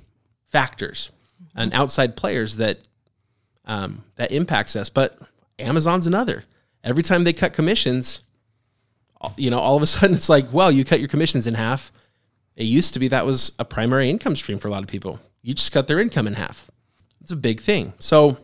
factors 0.53 1.11
and 1.55 1.73
outside 1.73 2.15
players 2.15 2.57
that 2.57 2.79
um, 3.65 4.05
that 4.15 4.31
impacts 4.31 4.75
us. 4.75 4.89
But 4.89 5.19
Amazon's 5.59 6.07
another. 6.07 6.43
Every 6.83 7.03
time 7.03 7.23
they 7.23 7.33
cut 7.33 7.53
commissions, 7.53 8.21
you 9.35 9.49
know, 9.49 9.59
all 9.59 9.75
of 9.75 9.83
a 9.83 9.85
sudden 9.95 10.15
it's 10.15 10.29
like, 10.29 10.53
well, 10.53 10.71
you 10.71 10.85
cut 10.85 10.99
your 10.99 11.09
commissions 11.09 11.47
in 11.47 11.55
half. 11.55 11.91
It 12.55 12.65
used 12.65 12.93
to 12.93 12.99
be 12.99 13.07
that 13.09 13.25
was 13.25 13.51
a 13.57 13.65
primary 13.65 14.09
income 14.09 14.35
stream 14.35 14.59
for 14.59 14.67
a 14.67 14.71
lot 14.71 14.83
of 14.83 14.87
people. 14.87 15.19
You 15.41 15.53
just 15.55 15.71
cut 15.71 15.87
their 15.87 15.99
income 15.99 16.27
in 16.27 16.35
half. 16.35 16.69
It's 17.19 17.31
a 17.31 17.35
big 17.35 17.59
thing. 17.59 17.93
So 17.99 18.37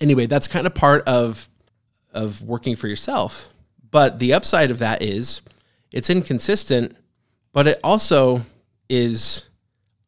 anyway, 0.00 0.26
that's 0.26 0.48
kind 0.48 0.66
of 0.66 0.74
part 0.74 1.06
of 1.06 1.48
of 2.12 2.42
working 2.42 2.74
for 2.74 2.88
yourself. 2.88 3.54
But 3.88 4.18
the 4.18 4.34
upside 4.34 4.70
of 4.72 4.80
that 4.80 5.00
is 5.00 5.42
it's 5.92 6.10
inconsistent, 6.10 6.96
but 7.52 7.68
it 7.68 7.78
also 7.84 8.42
is 8.88 9.48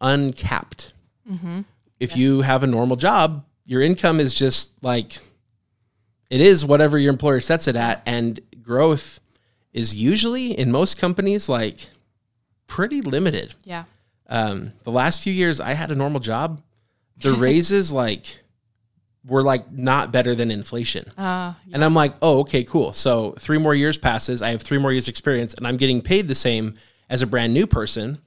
uncapped. 0.01 0.92
If 2.01 2.17
you 2.17 2.41
have 2.43 2.63
a 2.63 2.67
normal 2.67 2.97
job, 2.97 3.45
your 3.65 3.81
income 3.83 4.19
is 4.21 4.35
just 4.35 4.73
like 4.83 5.19
it 6.31 6.41
is 6.41 6.65
whatever 6.65 6.99
your 6.99 7.13
employer 7.13 7.41
sets 7.41 7.69
it 7.69 7.77
at, 7.77 8.03
and 8.07 8.41
growth 8.63 9.21
is 9.73 9.95
usually 9.95 10.59
in 10.59 10.71
most 10.73 10.99
companies 10.99 11.49
like 11.49 11.89
pretty 12.67 13.01
limited. 13.03 13.55
Yeah. 13.65 13.85
Um, 14.29 14.73
the 14.85 14.91
last 14.91 15.23
few 15.23 15.33
years, 15.33 15.61
I 15.61 15.73
had 15.73 15.91
a 15.91 15.95
normal 15.95 16.21
job. 16.21 16.63
The 17.19 17.33
raises 17.41 17.93
like 17.93 18.39
were 19.25 19.43
like 19.43 19.71
not 19.71 20.11
better 20.13 20.35
than 20.35 20.51
inflation. 20.51 21.09
Uh, 21.17 21.55
And 21.73 21.85
I'm 21.85 21.95
like, 21.95 22.15
oh, 22.23 22.41
okay, 22.41 22.65
cool. 22.65 22.93
So 22.93 23.33
three 23.39 23.59
more 23.59 23.75
years 23.75 23.97
passes. 23.97 24.43
I 24.43 24.51
have 24.51 24.63
three 24.63 24.79
more 24.79 24.91
years 24.93 25.07
experience, 25.07 25.55
and 25.55 25.67
I'm 25.67 25.77
getting 25.77 26.01
paid 26.01 26.27
the 26.29 26.35
same 26.35 26.75
as 27.09 27.23
a 27.23 27.27
brand 27.27 27.55
new 27.55 27.67
person 27.67 28.19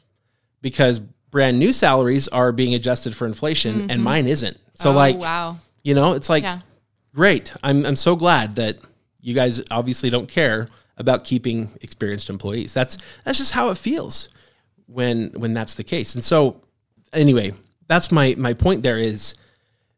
because 0.62 1.02
brand 1.36 1.60
new 1.60 1.74
salaries 1.74 2.30
are 2.30 2.54
being 2.54 2.74
adjusted 2.76 3.14
for 3.14 3.26
inflation, 3.26 3.92
and 3.92 4.02
mine 4.02 4.26
isn't. 4.26 4.58
So 4.76 4.92
oh, 4.92 4.94
like, 4.94 5.20
wow. 5.20 5.58
you 5.84 5.94
know, 5.94 6.14
it's 6.14 6.30
like 6.30 6.44
Yeah. 6.44 6.62
great. 7.14 7.52
I'm 7.62 7.86
I'm 7.86 7.98
so 7.98 8.16
glad 8.16 8.56
that 8.56 8.78
you 9.20 9.36
guys 9.36 9.62
obviously 9.70 10.10
don't 10.10 10.30
care 10.30 10.70
about 10.96 11.26
keeping 11.26 11.72
experienced 11.82 12.30
employees. 12.30 12.74
That's 12.74 12.98
that's 13.26 13.38
just 13.38 13.52
how 13.52 13.70
it 13.70 13.78
feels 13.78 14.30
when 14.86 15.32
when 15.36 15.54
that's 15.54 15.74
the 15.74 15.84
case. 15.84 16.16
And 16.16 16.24
so 16.24 16.62
anyway, 17.12 17.52
that's 17.90 18.14
my 18.14 18.36
my 18.38 18.54
point 18.54 18.84
there 18.84 18.98
is 18.98 19.36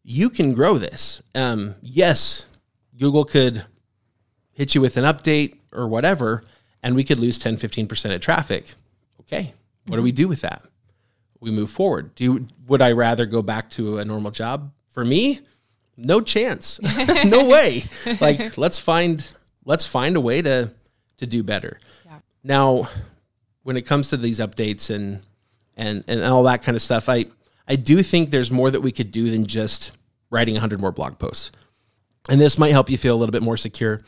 you 0.02 0.32
can 0.32 0.54
grow 0.56 0.80
this. 0.80 1.22
Um, 1.36 1.76
yes, 1.84 2.48
Google 2.98 3.26
could 3.26 3.64
hit 4.54 4.74
you 4.74 4.82
with 4.82 4.98
an 4.98 5.04
update 5.04 5.60
or 5.72 5.88
whatever, 5.88 6.44
and 6.82 6.96
we 6.96 7.04
could 7.04 7.20
lose 7.20 7.38
10, 7.38 7.58
15% 7.58 8.16
of 8.16 8.22
traffic. 8.22 8.74
Okay. 9.20 9.54
What 9.86 9.98
do 9.98 10.02
we 10.02 10.12
do 10.12 10.28
with 10.28 10.42
that? 10.42 10.64
We 11.40 11.52
move 11.52 11.70
forward. 11.70 12.16
Do 12.16 12.24
you, 12.24 12.48
would 12.68 12.82
I 12.82 12.94
rather 12.94 13.26
go 13.26 13.42
back 13.42 13.70
to 13.72 14.00
a 14.00 14.06
normal 14.06 14.32
job? 14.32 14.72
For 14.88 15.06
me, 15.06 15.42
no 15.98 16.22
chance. 16.22 16.80
no 17.26 17.48
way. 17.48 17.84
Like 18.20 18.58
let's 18.58 18.80
find 18.80 19.28
let's 19.66 19.86
find 19.86 20.16
a 20.16 20.22
way 20.22 20.42
to 20.42 20.72
to 21.18 21.26
do 21.26 21.44
better. 21.44 21.80
Yeah. 22.06 22.20
Now, 22.44 22.90
when 23.64 23.78
it 23.78 23.84
comes 23.84 24.10
to 24.10 24.18
these 24.18 24.40
updates 24.40 24.94
and 24.94 25.22
and 25.76 26.04
and 26.08 26.24
all 26.24 26.44
that 26.44 26.64
kind 26.64 26.76
of 26.76 26.82
stuff, 26.82 27.10
I 27.10 27.26
I 27.68 27.76
do 27.76 28.02
think 28.02 28.30
there's 28.30 28.52
more 28.52 28.72
that 28.72 28.82
we 28.82 28.92
could 28.92 29.12
do 29.12 29.30
than 29.30 29.46
just 29.46 29.92
writing 30.30 30.56
100 30.56 30.80
more 30.80 30.92
blog 30.92 31.20
posts. 31.20 31.52
And 32.30 32.40
this 32.40 32.58
might 32.58 32.72
help 32.72 32.90
you 32.90 32.98
feel 32.98 33.16
a 33.16 33.20
little 33.20 33.32
bit 33.32 33.44
more 33.44 33.58
secure. 33.58 34.02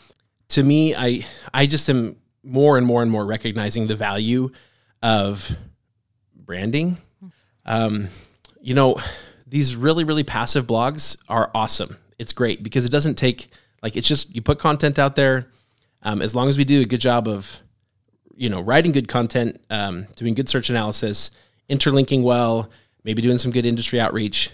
To 0.50 0.64
me, 0.64 0.96
I 0.96 1.26
I 1.54 1.66
just 1.66 1.90
am 1.90 2.18
more 2.44 2.78
and 2.78 2.86
more 2.86 3.02
and 3.02 3.12
more 3.12 3.26
recognizing 3.26 3.88
the 3.88 3.96
value 3.96 4.50
of 5.02 5.50
branding. 6.36 6.98
Um, 7.70 8.10
you 8.60 8.74
know, 8.74 9.00
these 9.48 9.78
really 9.78 10.04
really 10.04 10.24
passive 10.26 10.68
blogs 10.68 11.18
are 11.30 11.50
awesome. 11.56 11.96
It's 12.18 12.34
great 12.34 12.62
because 12.62 12.84
it 12.84 12.92
doesn't 12.92 13.16
take 13.16 13.50
like 13.82 13.96
it's 13.96 14.08
just 14.08 14.36
you 14.36 14.42
put 14.42 14.60
content 14.60 15.00
out 15.00 15.16
there. 15.16 15.48
Um, 16.04 16.22
as 16.22 16.36
long 16.36 16.50
as 16.50 16.58
we 16.58 16.64
do 16.66 16.82
a 16.82 16.86
good 16.86 17.00
job 17.00 17.28
of 17.28 17.62
you 18.36 18.50
know 18.50 18.60
writing 18.60 18.92
good 18.92 19.08
content, 19.08 19.62
um, 19.70 20.08
doing 20.18 20.34
good 20.34 20.50
search 20.50 20.70
analysis, 20.70 21.32
interlinking 21.70 22.24
well, 22.24 22.70
maybe 23.04 23.22
doing 23.22 23.38
some 23.38 23.52
good 23.52 23.66
industry 23.66 24.00
outreach, 24.00 24.52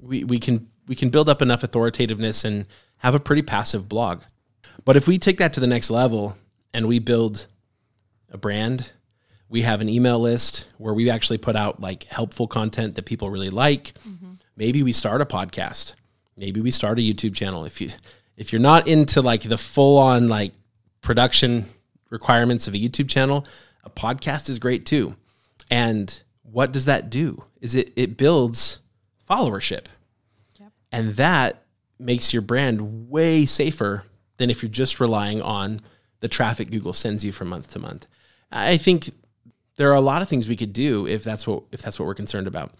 we, 0.00 0.24
we 0.24 0.38
can 0.38 0.68
we 0.86 0.94
can 0.94 1.10
build 1.10 1.28
up 1.28 1.42
enough 1.42 1.62
authoritativeness 1.62 2.44
and 2.44 2.66
have 2.98 3.14
a 3.14 3.20
pretty 3.20 3.42
passive 3.42 3.88
blog. 3.88 4.22
But 4.84 4.96
if 4.96 5.06
we 5.06 5.18
take 5.18 5.38
that 5.38 5.52
to 5.54 5.60
the 5.60 5.66
next 5.66 5.90
level 5.90 6.36
and 6.72 6.86
we 6.86 6.98
build 6.98 7.46
a 8.30 8.38
brand, 8.38 8.92
we 9.48 9.62
have 9.62 9.80
an 9.80 9.88
email 9.88 10.18
list 10.18 10.66
where 10.78 10.94
we 10.94 11.10
actually 11.10 11.38
put 11.38 11.56
out 11.56 11.80
like 11.80 12.04
helpful 12.04 12.46
content 12.46 12.94
that 12.94 13.04
people 13.04 13.30
really 13.30 13.50
like. 13.50 13.94
Mm-hmm. 14.06 14.32
Maybe 14.56 14.82
we 14.82 14.92
start 14.92 15.20
a 15.20 15.26
podcast. 15.26 15.94
Maybe 16.36 16.60
we 16.60 16.70
start 16.70 16.98
a 16.98 17.02
YouTube 17.02 17.34
channel. 17.34 17.64
If 17.64 17.80
you 17.80 17.90
if 18.36 18.52
you're 18.52 18.60
not 18.60 18.88
into 18.88 19.22
like 19.22 19.42
the 19.42 19.58
full 19.58 19.98
on 19.98 20.28
like 20.28 20.52
production 21.00 21.66
requirements 22.10 22.66
of 22.66 22.74
a 22.74 22.78
YouTube 22.78 23.08
channel, 23.08 23.46
a 23.84 23.90
podcast 23.90 24.48
is 24.48 24.58
great 24.58 24.86
too. 24.86 25.14
And 25.70 26.20
what 26.42 26.72
does 26.72 26.86
that 26.86 27.10
do? 27.10 27.44
Is 27.60 27.74
it 27.74 27.92
it 27.96 28.16
builds 28.16 28.80
followership. 29.28 29.86
And 30.92 31.10
that 31.12 31.64
makes 31.98 32.32
your 32.32 32.42
brand 32.42 33.10
way 33.10 33.46
safer 33.46 34.04
than 34.36 34.50
if 34.50 34.62
you're 34.62 34.70
just 34.70 35.00
relying 35.00 35.40
on 35.40 35.80
the 36.20 36.28
traffic 36.28 36.70
Google 36.70 36.92
sends 36.92 37.24
you 37.24 37.32
from 37.32 37.48
month 37.48 37.72
to 37.72 37.78
month. 37.78 38.06
I 38.50 38.76
think 38.76 39.10
there 39.76 39.90
are 39.90 39.94
a 39.94 40.00
lot 40.00 40.22
of 40.22 40.28
things 40.28 40.48
we 40.48 40.56
could 40.56 40.72
do 40.72 41.06
if 41.06 41.24
that's 41.24 41.46
what 41.46 41.64
if 41.72 41.82
that's 41.82 41.98
what 41.98 42.06
we're 42.06 42.14
concerned 42.14 42.46
about. 42.46 42.72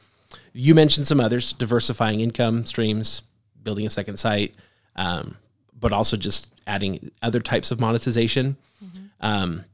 You 0.52 0.74
mentioned 0.74 1.06
some 1.06 1.20
others: 1.20 1.52
diversifying 1.52 2.20
income 2.20 2.64
streams, 2.64 3.22
building 3.62 3.86
a 3.86 3.90
second 3.90 4.18
site, 4.18 4.54
um, 4.96 5.36
but 5.78 5.92
also 5.92 6.16
just 6.16 6.52
adding 6.66 7.10
other 7.22 7.40
types 7.40 7.70
of 7.70 7.80
monetization. 7.80 8.56
Um, 9.20 9.64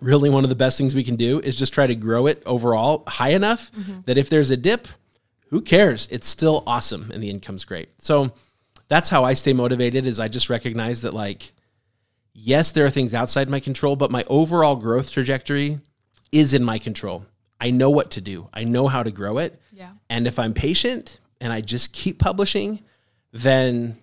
really, 0.00 0.30
one 0.30 0.44
of 0.44 0.50
the 0.50 0.56
best 0.56 0.78
things 0.78 0.94
we 0.94 1.04
can 1.04 1.16
do 1.16 1.40
is 1.40 1.56
just 1.56 1.72
try 1.72 1.86
to 1.86 1.94
grow 1.94 2.26
it 2.26 2.42
overall 2.46 3.04
high 3.06 3.30
enough 3.30 3.70
that 4.06 4.18
if 4.18 4.28
there's 4.28 4.50
a 4.50 4.56
dip, 4.56 4.86
who 5.48 5.60
cares? 5.60 6.08
It's 6.10 6.28
still 6.28 6.62
awesome 6.66 7.10
and 7.12 7.22
the 7.22 7.30
income's 7.30 7.64
great. 7.64 7.88
So 7.98 8.32
that's 8.88 9.08
how 9.08 9.24
I 9.24 9.34
stay 9.34 9.52
motivated 9.52 10.06
is 10.06 10.20
I 10.20 10.28
just 10.28 10.48
recognize 10.50 11.02
that 11.02 11.14
like 11.14 11.52
yes, 12.32 12.72
there 12.72 12.84
are 12.84 12.90
things 12.90 13.14
outside 13.14 13.48
my 13.50 13.60
control, 13.60 13.96
but 13.96 14.10
my 14.10 14.24
overall 14.28 14.76
growth 14.76 15.10
trajectory 15.10 15.80
is 16.32 16.54
in 16.54 16.64
my 16.64 16.78
control. 16.78 17.24
I 17.60 17.70
know 17.70 17.90
what 17.90 18.12
to 18.12 18.20
do. 18.20 18.48
I 18.54 18.64
know 18.64 18.88
how 18.88 19.02
to 19.02 19.10
grow 19.10 19.38
it. 19.38 19.60
Yeah. 19.72 19.90
And 20.08 20.26
if 20.26 20.38
I'm 20.38 20.54
patient 20.54 21.18
and 21.40 21.52
I 21.52 21.60
just 21.60 21.92
keep 21.92 22.18
publishing, 22.18 22.80
then 23.32 23.98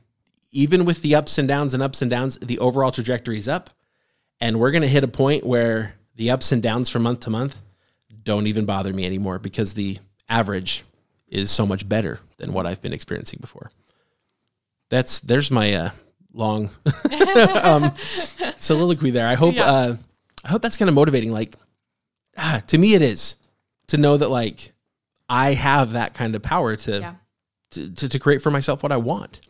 even 0.52 0.86
with 0.86 1.02
the 1.02 1.16
ups 1.16 1.38
and 1.38 1.48
downs 1.48 1.74
and 1.74 1.82
ups 1.84 2.02
and 2.02 2.10
downs, 2.12 2.38
the 2.40 2.60
overall 2.60 2.92
trajectory 2.92 3.38
is 3.40 3.48
up. 3.48 3.70
And 4.40 4.60
we're 4.60 4.72
going 4.72 4.84
to 4.84 4.88
hit 4.88 5.04
a 5.04 5.08
point 5.08 5.44
where 5.46 5.96
the 6.16 6.32
ups 6.32 6.52
and 6.52 6.62
downs 6.62 6.90
from 6.90 7.04
month 7.04 7.22
to 7.22 7.30
month 7.30 7.56
don't 8.24 8.48
even 8.48 8.66
bother 8.66 8.94
me 8.94 9.06
anymore 9.06 9.40
because 9.40 9.74
the 9.74 9.98
average 10.30 10.84
is 11.28 11.50
so 11.50 11.66
much 11.66 11.88
better 11.88 12.20
than 12.38 12.54
what 12.54 12.66
I've 12.68 12.82
been 12.82 12.94
experiencing 12.94 13.40
before. 13.42 13.72
That's 14.90 15.20
there's 15.20 15.52
my 15.52 15.74
uh, 15.74 15.90
long 16.34 16.70
um, 17.64 17.94
soliloquy 18.58 19.10
there. 19.12 19.28
I 19.28 19.34
hope 19.36 19.56
Yeah. 19.56 19.66
uh, 19.72 19.96
I 20.44 20.48
hope 20.50 20.62
that's 20.62 20.78
kind 20.78 20.88
of 20.90 20.96
motivating. 20.96 21.32
Like 21.32 21.56
ah, 22.38 22.62
to 22.68 22.78
me, 22.78 22.94
it 22.94 23.02
is 23.02 23.36
to 23.88 23.98
know 23.98 24.18
that 24.18 24.30
like 24.30 24.74
I 25.30 25.54
have 25.54 25.92
that 25.94 26.14
kind 26.14 26.36
of 26.36 26.42
power 26.42 26.76
to, 26.76 27.00
Yeah. 27.00 27.14
to, 27.72 27.90
to 27.92 28.10
to 28.10 28.20
create 28.20 28.42
for 28.42 28.52
myself 28.52 28.84
what 28.84 28.92
I 28.92 28.98
want. 28.98 29.42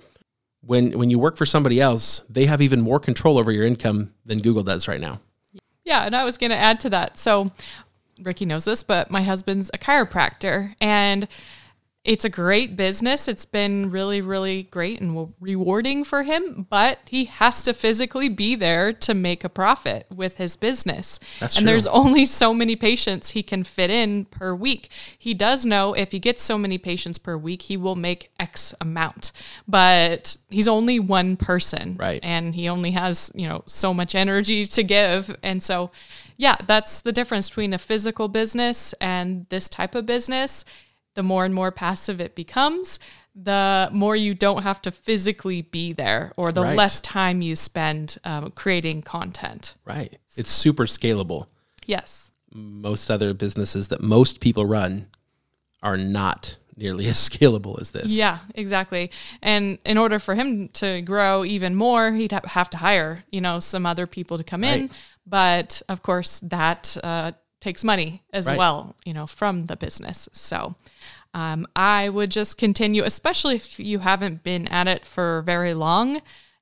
When 0.61 0.97
when 0.97 1.09
you 1.09 1.19
work 1.19 1.37
for 1.37 1.45
somebody 1.45 1.79
else, 1.79 2.21
they 2.29 2.45
have 2.45 2.61
even 2.61 2.81
more 2.81 2.99
control 2.99 3.37
over 3.37 3.51
your 3.51 3.65
income 3.65 4.13
than 4.25 4.39
Google 4.39 4.63
does 4.63 4.87
right 4.87 4.99
now. 4.99 5.21
Yeah, 5.85 6.03
and 6.05 6.15
I 6.15 6.23
was 6.25 6.37
going 6.37 6.49
to 6.49 6.57
add 6.57 6.81
to 6.81 6.89
that. 6.89 7.17
So, 7.17 7.51
Ricky 8.21 8.45
knows 8.45 8.65
this, 8.65 8.83
but 8.83 9.09
my 9.09 9.21
husband's 9.21 9.71
a 9.73 9.77
chiropractor 9.77 10.73
and 10.81 11.27
it's 12.03 12.23
a 12.23 12.29
great 12.29 12.77
business. 12.77 13.27
It's 13.27 13.43
been 13.43 13.89
really, 13.89 14.21
really 14.21 14.63
great 14.63 15.01
and 15.01 15.33
rewarding 15.41 16.05
for 16.05 16.23
him, 16.23 16.65
but 16.69 16.99
he 17.07 17.25
has 17.25 17.61
to 17.63 17.73
physically 17.73 18.29
be 18.29 18.55
there 18.55 18.93
to 18.93 19.13
make 19.13 19.43
a 19.43 19.49
profit 19.49 20.07
with 20.09 20.37
his 20.37 20.55
business. 20.55 21.19
That's 21.41 21.57
and 21.57 21.63
true. 21.63 21.71
there's 21.71 21.85
only 21.87 22.25
so 22.25 22.53
many 22.53 22.77
patients 22.77 23.31
he 23.31 23.43
can 23.43 23.65
fit 23.65 23.89
in 23.89 24.23
per 24.23 24.55
week. 24.55 24.89
He 25.19 25.33
does 25.33 25.65
know 25.65 25.93
if 25.93 26.13
he 26.13 26.19
gets 26.19 26.43
so 26.43 26.57
many 26.57 26.77
patients 26.77 27.17
per 27.17 27.35
week, 27.35 27.63
he 27.63 27.75
will 27.75 27.97
make 27.97 28.31
X 28.39 28.73
amount, 28.79 29.33
but 29.67 30.37
he's 30.49 30.69
only 30.69 30.99
one 30.99 31.35
person. 31.35 31.97
Right. 31.99 32.21
And 32.23 32.55
he 32.55 32.69
only 32.69 32.91
has, 32.91 33.31
you 33.35 33.49
know, 33.49 33.63
so 33.65 33.93
much 33.93 34.15
energy 34.15 34.65
to 34.65 34.81
give. 34.81 35.35
And 35.43 35.61
so, 35.61 35.91
yeah, 36.37 36.55
that's 36.65 37.01
the 37.01 37.11
difference 37.11 37.49
between 37.49 37.73
a 37.73 37.77
physical 37.77 38.29
business 38.29 38.93
and 39.01 39.45
this 39.49 39.67
type 39.67 39.93
of 39.93 40.05
business. 40.05 40.63
The 41.17 41.23
more 41.23 41.45
and 41.45 41.53
more 41.55 41.71
passive 41.71 42.21
it 42.21 42.35
becomes, 42.35 42.99
the 43.33 43.89
more 43.91 44.15
you 44.15 44.35
don't 44.35 44.61
have 44.61 44.79
to 44.83 44.91
physically 44.91 45.63
be 45.63 45.91
there, 45.91 46.31
or 46.37 46.51
the 46.51 46.61
Right. 46.61 46.77
less 46.77 47.01
time 47.01 47.41
you 47.41 47.55
spend 47.55 48.19
um, 48.23 48.51
creating 48.51 49.01
content. 49.01 49.73
Right. 49.83 50.15
It's 50.35 50.51
super 50.51 50.85
scalable. 50.85 51.47
Yes. 51.87 52.31
Most 52.53 53.09
other 53.09 53.33
businesses 53.33 53.87
that 53.87 53.99
most 53.99 54.39
people 54.41 54.67
run 54.67 55.07
are 55.81 55.97
not 55.97 56.57
nearly 56.75 57.07
as 57.13 57.17
scalable 57.17 57.81
as 57.81 57.89
this. 57.89 58.11
Yeah, 58.11 58.37
exactly. 58.53 59.09
And 59.41 59.79
in 59.85 59.97
order 59.97 60.19
for 60.19 60.35
him 60.35 60.69
to 60.73 61.01
grow 61.01 61.43
even 61.43 61.73
more, 61.73 62.11
he'd 62.11 62.31
have 62.31 62.69
to 62.69 62.77
hire, 62.77 63.23
you 63.31 63.41
know, 63.41 63.59
some 63.59 63.87
other 63.87 64.05
people 64.05 64.37
to 64.37 64.43
come 64.43 64.63
in. 64.63 64.91
But 65.25 65.81
of 65.89 66.03
course, 66.03 66.41
that 66.41 66.95
uh, 67.03 67.31
takes 67.59 67.83
money 67.83 68.23
as 68.31 68.45
Right. 68.47 68.57
well, 68.57 68.95
you 69.05 69.13
know, 69.13 69.27
from 69.27 69.65
the 69.65 69.75
business. 69.75 70.29
So 70.31 70.75
um, 71.33 71.67
I 71.75 72.09
would 72.09 72.31
just 72.31 72.57
continue, 72.57 73.03
especially 73.03 73.55
if 73.55 73.79
you 73.79 73.99
haven't 73.99 74.43
been 74.43 74.67
at 74.67 74.87
it 74.87 75.05
for 75.05 75.41
very 75.43 75.73
long 75.73 76.21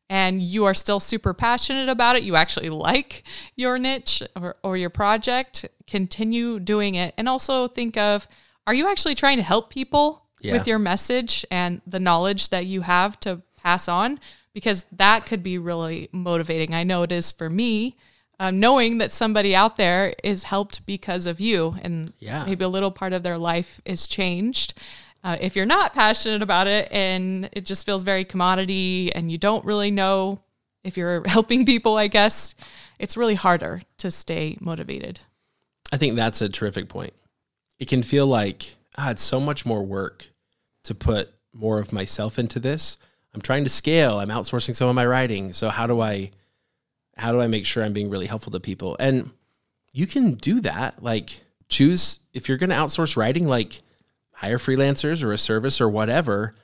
and 0.09 0.41
you 0.41 0.65
are 0.65 0.73
still 0.73 0.99
super 0.99 1.33
passionate 1.33 1.89
about 1.89 2.15
it. 2.15 2.23
You 2.23 2.35
actually 2.35 2.69
like 2.69 3.23
your 3.55 3.77
niche 3.79 4.21
or, 4.35 4.55
or 4.63 4.77
your 4.77 4.89
project, 4.89 5.65
continue 5.87 6.59
doing 6.59 6.95
it. 6.95 7.13
And 7.17 7.27
also 7.27 7.67
think 7.67 7.97
of 7.97 8.27
are 8.67 8.73
you 8.73 8.89
actually 8.89 9.15
trying 9.15 9.37
to 9.37 9.43
help 9.43 9.69
people 9.69 10.23
Yeah. 10.41 10.53
with 10.53 10.67
your 10.67 10.79
message 10.79 11.45
and 11.51 11.81
the 11.85 11.99
knowledge 11.99 12.49
that 12.49 12.65
you 12.65 12.81
have 12.81 13.19
to 13.21 13.41
pass 13.61 13.87
on? 13.87 14.19
Because 14.53 14.85
that 14.91 15.25
could 15.25 15.43
be 15.43 15.57
really 15.57 16.07
motivating. 16.11 16.73
I 16.73 16.83
know 16.83 17.03
it 17.03 17.11
is 17.11 17.31
for 17.31 17.49
me. 17.49 17.97
Uh, 18.39 18.51
knowing 18.51 18.97
that 18.97 19.11
somebody 19.11 19.55
out 19.55 19.77
there 19.77 20.13
is 20.23 20.43
helped 20.43 20.85
because 20.85 21.25
of 21.25 21.39
you 21.39 21.75
and 21.81 22.11
Yeah. 22.19 22.43
maybe 22.45 22.65
a 22.65 22.69
little 22.69 22.91
part 22.91 23.13
of 23.13 23.23
their 23.23 23.37
life 23.37 23.79
is 23.85 24.07
changed. 24.07 24.73
Uh, 25.23 25.37
if 25.39 25.55
you're 25.55 25.65
not 25.65 25.93
passionate 25.93 26.41
about 26.41 26.67
it 26.67 26.87
and 26.91 27.49
it 27.53 27.65
just 27.65 27.85
feels 27.85 28.03
very 28.03 28.25
commodity 28.25 29.11
and 29.15 29.31
you 29.31 29.37
don't 29.37 29.63
really 29.65 29.89
know 29.89 30.39
if 30.83 30.97
you're 30.97 31.23
helping 31.27 31.65
people, 31.65 31.97
I 31.97 32.07
guess 32.07 32.55
it's 32.99 33.15
really 33.17 33.35
harder 33.35 33.81
to 33.99 34.11
stay 34.11 34.57
motivated. 34.59 35.21
I 35.91 35.97
think 35.97 36.15
that's 36.15 36.41
a 36.41 36.49
terrific 36.49 36.89
point. 36.89 37.13
It 37.79 37.87
can 37.87 38.03
feel 38.03 38.27
like 38.27 38.75
ah, 38.97 39.11
it's 39.11 39.23
so 39.23 39.39
much 39.39 39.65
more 39.65 39.81
work 39.83 40.27
to 40.83 40.93
put 40.93 41.33
more 41.53 41.79
of 41.79 41.93
myself 41.93 42.37
into 42.37 42.59
this. 42.59 42.97
I'm 43.33 43.41
trying 43.41 43.63
to 43.63 43.69
scale. 43.69 44.19
I'm 44.19 44.29
outsourcing 44.29 44.75
some 44.75 44.89
of 44.89 44.95
my 44.95 45.05
writing. 45.05 45.53
So 45.53 45.69
how 45.69 45.87
do 45.87 46.01
I 46.01 46.31
how 47.17 47.31
do 47.31 47.41
I 47.41 47.47
make 47.47 47.65
sure 47.65 47.83
I'm 47.83 47.93
being 47.93 48.09
really 48.09 48.25
helpful 48.25 48.51
to 48.51 48.59
people? 48.59 48.95
And 48.99 49.31
you 49.93 50.07
can 50.07 50.35
do 50.35 50.59
that. 50.61 51.01
Like 51.01 51.41
choose 51.69 52.19
if 52.33 52.47
you're 52.47 52.57
going 52.57 52.69
to 52.69 52.75
outsource 52.75 53.17
writing 53.17 53.47
like 53.47 53.81
hire 54.31 54.57
freelancers 54.57 55.23
or 55.23 55.31
a 55.31 55.37
service 55.37 55.79
or 55.79 55.89
whatever 55.89 56.55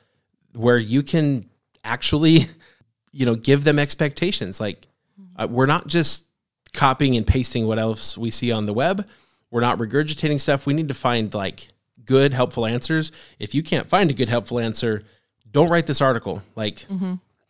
where 0.53 0.77
you 0.77 1.01
can 1.01 1.49
actually 1.83 2.45
you 3.11 3.25
know 3.25 3.35
give 3.35 3.63
them 3.63 3.79
expectations. 3.79 4.59
Like 4.59 4.87
uh, 5.37 5.47
we're 5.49 5.65
not 5.65 5.87
just 5.87 6.25
copying 6.73 7.17
and 7.17 7.27
pasting 7.27 7.67
what 7.67 7.79
else 7.79 8.17
we 8.17 8.31
see 8.31 8.51
on 8.51 8.65
the 8.65 8.73
web. 8.73 9.07
We're 9.49 9.61
not 9.61 9.77
regurgitating 9.77 10.39
stuff. 10.39 10.65
We 10.65 10.73
need 10.73 10.87
to 10.87 10.93
find 10.93 11.33
like 11.33 11.69
good 12.05 12.33
helpful 12.33 12.65
answers. 12.65 13.11
If 13.39 13.53
you 13.53 13.63
can't 13.63 13.87
find 13.87 14.09
a 14.09 14.13
good 14.13 14.29
helpful 14.29 14.59
answer 14.59 15.03
don't 15.51 15.69
write 15.69 15.87
this 15.87 16.01
article. 16.01 16.41
Like 16.55 16.85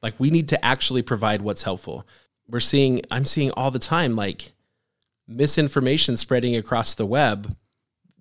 like 0.02 0.20
we 0.20 0.30
need 0.30 0.50
to 0.50 0.66
actually 0.66 1.02
provide 1.02 1.42
what's 1.42 1.64
helpful 1.64 2.06
we're 2.52 2.60
seeing 2.60 3.02
i'm 3.10 3.26
seeing 3.26 3.52
all 3.52 3.72
the 3.72 3.80
time 3.80 4.16
like 4.16 4.52
misinformation 5.28 6.18
spreading 6.18 6.56
across 6.56 6.94
the 6.94 7.06
web 7.06 7.56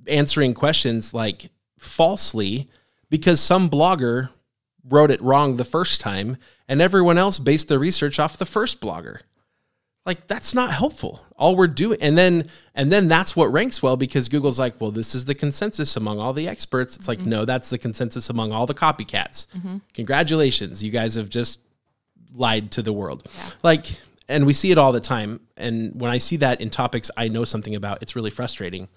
answering 0.07 0.55
questions 0.55 1.13
like 1.13 1.51
falsely 1.79 2.69
because 3.09 3.41
some 3.41 3.69
blogger 3.69 4.31
wrote 4.89 5.11
it 5.11 5.21
wrong 5.21 5.57
the 5.57 5.65
first 5.65 6.01
time 6.01 6.37
and 6.69 6.81
everyone 6.81 7.19
else 7.19 7.39
based 7.39 7.69
their 7.69 7.79
research 7.79 8.19
off 8.19 8.39
the 8.39 8.47
first 8.47 8.81
blogger. 8.81 9.21
Like 10.07 10.27
that's 10.27 10.55
not 10.55 10.73
helpful. 10.73 11.25
All 11.37 11.57
we're 11.57 11.69
doing 11.69 11.99
and 12.01 12.17
then 12.17 12.49
and 12.75 12.91
then 12.91 13.09
that's 13.09 13.37
what 13.37 13.53
ranks 13.53 13.83
well 13.83 13.97
because 13.97 14.29
google's 14.29 14.59
like 14.59 14.81
well 14.81 14.91
this 14.91 15.15
is 15.15 15.27
the 15.27 15.35
consensus 15.35 15.97
among 15.97 16.19
all 16.19 16.33
the 16.33 16.49
experts. 16.49 16.97
It's 16.97 17.09
like 17.09 17.19
mm-hmm. 17.19 17.31
no 17.31 17.45
that's 17.45 17.71
the 17.71 17.79
consensus 17.79 18.31
among 18.31 18.53
all 18.53 18.67
the 18.67 18.75
copycats. 18.75 19.47
Mm-hmm. 19.49 19.79
Congratulations. 19.95 20.83
You 20.83 20.91
guys 20.91 21.17
have 21.17 21.29
just 21.29 21.61
lied 22.35 22.71
to 22.73 22.83
the 22.83 22.93
world. 22.93 23.29
Like 23.63 23.87
and 24.31 24.47
we 24.47 24.53
see 24.53 24.71
it 24.71 24.79
all 24.79 24.93
the 24.93 25.01
time. 25.01 25.41
And 25.57 26.01
when 26.01 26.11
i 26.11 26.19
see 26.19 26.37
that 26.39 26.61
in 26.61 26.71
topics 26.71 27.11
i 27.17 27.29
know 27.29 27.45
something 27.45 27.75
about 27.75 28.03
it's 28.03 28.17
really 28.17 28.31
frustrating. 28.31 28.89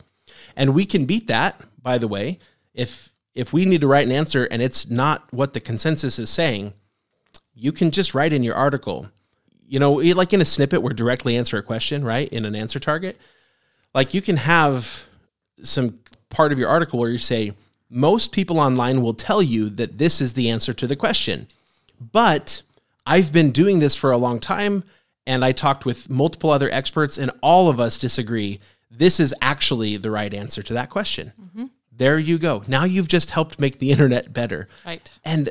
And 0.55 0.73
we 0.73 0.85
can 0.85 1.05
beat 1.05 1.27
that 1.27 1.59
by 1.81 1.97
the 1.97 2.07
way 2.07 2.39
if 2.73 3.11
if 3.35 3.51
we 3.51 3.65
need 3.65 3.81
to 3.81 3.87
write 3.87 4.05
an 4.05 4.11
answer 4.11 4.47
and 4.49 4.61
it's 4.61 4.89
not 4.89 5.31
what 5.33 5.53
the 5.53 5.59
consensus 5.59 6.19
is 6.19 6.29
saying 6.29 6.73
you 7.55 7.71
can 7.71 7.91
just 7.91 8.13
write 8.13 8.33
in 8.33 8.43
your 8.43 8.55
article. 8.55 9.09
You 9.67 9.79
know 9.79 9.93
like 9.93 10.33
in 10.33 10.41
a 10.41 10.45
snippet 10.45 10.81
where 10.81 10.93
directly 10.93 11.35
answer 11.35 11.57
a 11.57 11.63
question 11.63 12.03
right 12.03 12.29
in 12.29 12.45
an 12.45 12.55
answer 12.55 12.79
target 12.79 13.17
like 13.93 14.13
you 14.13 14.21
can 14.21 14.37
have 14.37 15.05
some 15.61 15.99
part 16.29 16.51
of 16.51 16.59
your 16.59 16.69
article 16.69 16.99
where 16.99 17.09
you 17.09 17.17
say 17.17 17.53
most 17.89 18.31
people 18.31 18.59
online 18.59 19.01
will 19.01 19.13
tell 19.13 19.41
you 19.41 19.69
that 19.69 19.97
this 19.97 20.19
is 20.19 20.33
the 20.33 20.49
answer 20.49 20.73
to 20.73 20.87
the 20.87 20.95
question 20.95 21.47
but 22.11 22.61
i've 23.05 23.31
been 23.31 23.51
doing 23.51 23.79
this 23.79 23.95
for 23.95 24.11
a 24.11 24.17
long 24.17 24.39
time 24.39 24.83
and 25.25 25.43
i 25.43 25.51
talked 25.51 25.85
with 25.85 26.09
multiple 26.09 26.49
other 26.49 26.69
experts 26.71 27.17
and 27.17 27.31
all 27.41 27.69
of 27.69 27.79
us 27.79 27.97
disagree. 27.97 28.59
This 28.91 29.19
is 29.19 29.33
actually 29.41 29.97
the 29.97 30.11
right 30.11 30.31
answer 30.33 30.61
to 30.63 30.73
that 30.75 30.89
question. 30.89 31.33
Mm-hmm. 31.41 31.65
There 31.91 32.19
you 32.19 32.37
go. 32.37 32.63
Now 32.67 32.83
you've 32.83 33.07
just 33.07 33.31
helped 33.31 33.59
make 33.59 33.79
the 33.79 33.91
internet 33.95 34.33
better. 34.33 34.67
Right. 34.85 35.11
and 35.23 35.49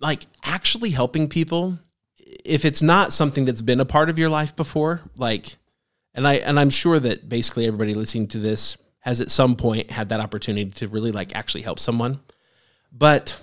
like 0.00 0.22
actually 0.42 0.90
helping 0.90 1.28
people 1.28 1.78
if 2.44 2.64
it's 2.64 2.82
not 2.82 3.12
something 3.12 3.44
that's 3.44 3.62
been 3.62 3.80
a 3.80 3.84
part 3.84 4.10
of 4.10 4.18
your 4.18 4.28
life 4.28 4.56
before 4.56 5.00
like 5.16 5.56
and 6.12 6.26
i 6.26 6.34
and 6.34 6.58
i'm 6.58 6.70
sure 6.70 6.98
that 6.98 7.28
basically 7.28 7.64
everybody 7.64 7.94
listening 7.94 8.26
to 8.26 8.38
this 8.40 8.76
has 9.04 9.20
at 9.20 9.30
some 9.30 9.54
point 9.54 9.90
had 9.90 10.08
that 10.08 10.18
opportunity 10.18 10.70
to 10.70 10.88
really 10.88 11.12
like 11.12 11.36
actually 11.36 11.60
help 11.60 11.78
someone. 11.78 12.18
But 12.90 13.38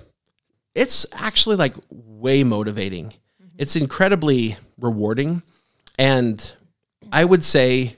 it's 0.74 1.06
actually 1.12 1.56
like 1.56 1.76
way 1.92 2.44
motivating 2.44 3.14
it's 3.62 3.76
incredibly 3.76 4.58
rewarding. 4.80 5.44
And 5.98 6.52
i 7.12 7.24
would 7.24 7.44
say 7.44 7.96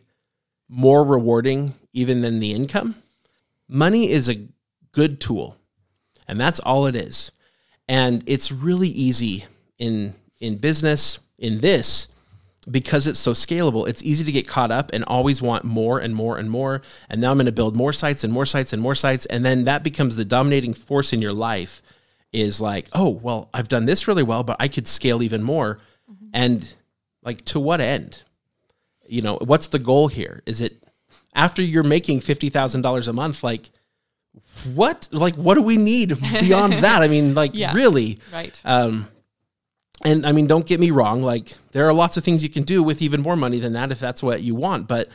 more 0.68 1.04
rewarding 1.04 1.74
even 1.94 2.22
than 2.22 2.40
the 2.40 2.52
income. 2.52 2.96
Money 3.70 4.12
is 4.12 4.28
a 4.28 4.48
good 4.92 5.22
tool 5.22 5.56
and 6.28 6.40
that's 6.40 6.60
all 6.60 6.86
it 6.86 6.96
is. 6.96 7.32
And 7.88 8.24
it's 8.28 8.52
really 8.52 8.90
easy 8.90 9.46
in 9.78 10.14
in 10.42 10.58
business 10.58 11.20
in 11.38 11.62
this 11.62 12.10
because 12.70 13.08
it's 13.08 13.20
so 13.20 13.32
scalable. 13.32 13.88
It's 13.88 14.04
easy 14.04 14.26
to 14.26 14.32
get 14.34 14.48
caught 14.48 14.72
up 14.72 14.92
and 14.94 15.06
always 15.06 15.42
want 15.42 15.64
more 15.64 15.98
and 16.00 16.14
more 16.14 16.38
and 16.38 16.52
more. 16.52 16.82
And 17.10 17.22
now 17.22 17.32
i'm 17.32 17.38
going 17.38 17.46
to 17.46 17.54
build 17.54 17.76
more 17.76 17.94
sites 17.94 18.26
and 18.26 18.34
more 18.34 18.46
sites 18.46 18.74
and 18.74 18.82
more 18.82 18.96
sites. 18.96 19.26
And 19.28 19.46
then 19.46 19.64
that 19.64 19.84
becomes 19.84 20.18
the 20.18 20.26
dominating 20.26 20.74
force 20.74 21.14
in 21.14 21.22
your 21.22 21.34
life 21.34 21.82
is 22.34 22.60
like 22.60 22.88
oh 22.94 23.10
well 23.10 23.50
i've 23.54 23.68
done 23.70 23.86
this 23.86 24.08
really 24.08 24.24
well 24.24 24.44
but 24.44 24.58
i 24.60 24.68
could 24.68 24.88
scale 24.88 25.22
even 25.24 25.44
more. 25.44 25.80
And 26.34 26.74
like 27.24 27.46
to 27.46 27.60
what 27.60 27.80
end? 27.80 28.24
You 29.08 29.22
know 29.22 29.36
what's 29.36 29.68
the 29.68 29.78
goal 29.80 30.08
here? 30.08 30.42
Is 30.48 30.62
it 30.62 30.84
after 31.36 31.62
you're 31.62 31.84
making 31.84 32.20
$50000 32.22 33.08
a 33.08 33.14
month 33.14 33.44
like 33.44 33.70
what 34.74 35.10
like 35.12 35.36
what 35.36 35.56
do 35.56 35.62
we 35.62 35.78
need 35.78 36.20
beyond 36.20 36.74
that? 36.84 37.02
I 37.04 37.08
mean 37.08 37.34
like 37.36 37.52
Yeah. 37.54 37.74
really. 37.74 38.18
Right. 38.34 38.60
um 38.66 39.08
and 40.04 40.26
i 40.26 40.32
mean 40.32 40.48
don't 40.48 40.66
get 40.66 40.80
me 40.80 40.90
wrong 40.90 41.22
like 41.22 41.54
there 41.72 41.86
are 41.88 41.94
lots 41.94 42.18
of 42.18 42.24
things 42.24 42.42
you 42.42 42.50
can 42.50 42.64
do 42.64 42.82
with 42.82 43.02
even 43.02 43.22
more 43.22 43.36
money 43.36 43.60
than 43.60 43.74
that 43.74 43.92
if 43.92 44.00
that's 44.00 44.24
what 44.24 44.42
you 44.42 44.56
want 44.56 44.88
but 44.88 45.08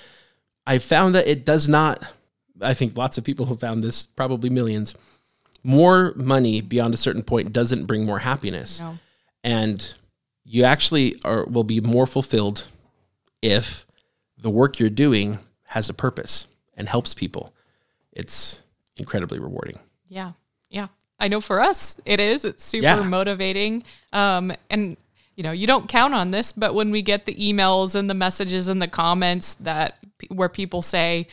i 0.69 0.79
found 0.79 1.17
that 1.17 1.27
it 1.27 1.45
does 1.45 1.69
not 1.69 2.01
i 2.63 2.73
think 2.73 2.97
lots 2.97 3.19
of 3.19 3.25
people 3.25 3.47
have 3.47 3.59
found 3.59 3.83
this 3.83 4.05
probably 4.05 4.49
millions 4.49 4.95
more 5.65 6.13
money 6.17 6.61
beyond 6.61 6.95
a 6.95 6.97
certain 6.97 7.23
point 7.23 7.53
doesn't 7.53 7.85
bring 7.87 8.05
more 8.07 8.19
happiness 8.21 8.81
No. 8.81 8.99
and 9.45 9.95
you 10.45 10.65
actually 10.65 11.17
are 11.25 11.45
will 11.47 11.65
be 11.65 11.81
more 11.81 12.07
fulfilled 12.07 12.67
if 13.43 13.85
the 14.39 14.51
work 14.51 14.79
you're 14.79 14.89
doing 14.91 15.39
has 15.65 15.89
a 15.89 15.95
purpose 15.95 16.47
and 16.77 16.89
helps 16.89 17.13
people 17.15 17.53
it's 18.13 18.63
incredibly 18.97 19.39
rewarding 19.39 19.79
Yeah. 20.09 20.33
Yeah. 20.71 20.89
I 21.21 21.29
know 21.29 21.41
for 21.41 21.61
us 21.61 22.01
it 22.05 22.21
is. 22.21 22.45
It's 22.45 22.65
super 22.65 22.85
Yeah. 22.85 23.03
motivating. 23.03 23.83
Um, 24.13 24.53
and 24.71 24.97
you 25.37 25.43
know, 25.45 25.53
you 25.53 25.67
don't 25.69 25.89
count 25.89 26.15
on 26.15 26.31
this, 26.33 26.53
but 26.53 26.75
when 26.75 26.91
we 26.91 27.01
get 27.03 27.25
the 27.27 27.35
emails 27.35 27.95
and 27.95 28.09
the 28.11 28.15
messages 28.15 28.67
and 28.69 28.81
the 28.83 28.89
comments 28.89 29.55
that 29.55 29.99
where 30.31 30.49
people 30.49 30.83
say 30.83 31.29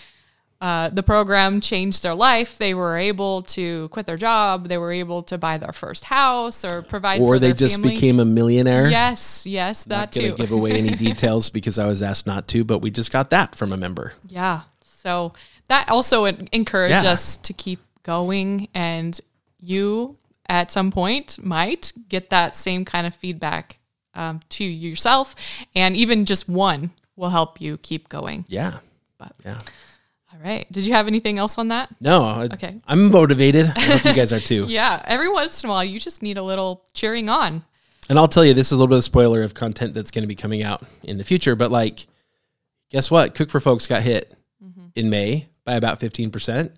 uh, 0.66 0.90
the 0.90 1.04
program 1.04 1.62
changed 1.62 2.02
their 2.06 2.16
life, 2.16 2.58
they 2.58 2.74
were 2.74 2.96
able 2.98 3.36
to 3.58 3.88
quit 3.90 4.06
their 4.10 4.18
job, 4.30 4.68
they 4.72 4.78
were 4.84 4.92
able 5.04 5.22
to 5.32 5.38
buy 5.38 5.56
their 5.64 5.74
first 5.84 6.04
house 6.06 6.66
or 6.66 6.82
provide 6.82 7.22
or 7.22 7.38
they 7.40 7.54
just 7.54 7.76
family. 7.76 7.94
became 7.94 8.20
a 8.20 8.26
millionaire 8.26 8.90
Yes, 8.90 9.46
yes, 9.46 9.84
that 9.84 9.98
not 9.98 10.12
going 10.12 10.28
too. 10.32 10.36
to 10.36 10.42
give 10.44 10.52
away 10.60 10.72
any 10.84 10.96
details 11.08 11.50
because 11.58 11.78
I 11.78 11.86
was 11.86 12.02
asked 12.02 12.26
not 12.34 12.48
to, 12.54 12.64
but 12.64 12.80
we 12.80 12.90
just 12.90 13.12
got 13.12 13.30
that 13.30 13.54
from 13.56 13.72
a 13.74 13.78
member. 13.78 14.14
Yeah. 14.28 14.62
So 14.84 15.34
that 15.68 15.90
also 15.90 16.26
en- 16.26 16.48
encouraged 16.52 17.04
Yeah. 17.04 17.12
us 17.14 17.38
to 17.38 17.54
keep 17.54 17.80
going. 18.04 18.68
And 18.74 19.20
you, 19.62 20.18
at 20.48 20.72
some 20.72 20.90
point, 20.92 21.38
might 21.44 21.92
get 22.10 22.30
that 22.30 22.56
same 22.56 22.86
kind 22.86 23.06
of 23.06 23.14
feedback 23.14 23.78
um, 24.16 24.40
to 24.58 24.64
yourself. 24.64 25.36
And 25.76 25.96
even 25.96 26.26
just 26.26 26.48
one 26.50 26.90
will 27.16 27.30
help 27.30 27.62
you 27.62 27.78
keep 27.78 28.10
going. 28.10 28.46
Yeah. 28.48 28.80
But 29.18 29.34
Yeah. 29.46 29.60
All 30.36 30.42
right. 30.44 30.70
Did 30.72 30.86
you 30.86 30.94
have 30.94 31.08
anything 31.08 31.38
else 31.38 31.58
on 31.58 31.70
that? 31.70 31.90
No, 32.02 32.48
Okay. 32.54 32.80
I'm 32.88 33.10
motivated. 33.12 33.72
I 33.76 33.80
hope 33.80 34.06
you 34.06 34.14
guys 34.14 34.34
are 34.34 34.40
too. 34.40 34.66
Yeah. 34.70 35.02
Every 35.06 35.30
once 35.30 35.64
in 35.64 35.70
a 35.70 35.74
while, 35.74 35.84
you 35.84 36.00
just 36.00 36.22
need 36.22 36.38
a 36.38 36.44
little 36.44 36.84
cheering 36.94 37.30
on. 37.30 37.64
And 38.10 38.20
I'll 38.20 38.28
tell 38.28 38.44
you, 38.46 38.54
this 38.54 38.68
is 38.68 38.74
a 38.74 38.76
little 38.76 38.88
bit 38.88 38.98
of 38.98 39.04
spoiler 39.04 39.42
of 39.42 39.54
content 39.54 39.94
that's 39.94 40.12
going 40.12 40.24
to 40.24 40.28
be 40.28 40.36
coming 40.36 40.62
out 40.62 40.84
in 41.04 41.18
the 41.18 41.24
future. 41.24 41.56
But 41.56 41.72
like, 41.72 42.06
guess 42.92 43.10
what? 43.10 43.34
Cook 43.36 43.50
for 43.50 43.60
Folks 43.60 43.88
got 43.88 44.02
hit. 44.04 44.34
Mm-hmm. 44.64 44.86
in 44.96 45.10
May 45.10 45.48
by 45.64 45.76
about 45.76 46.00
15%, 46.00 46.72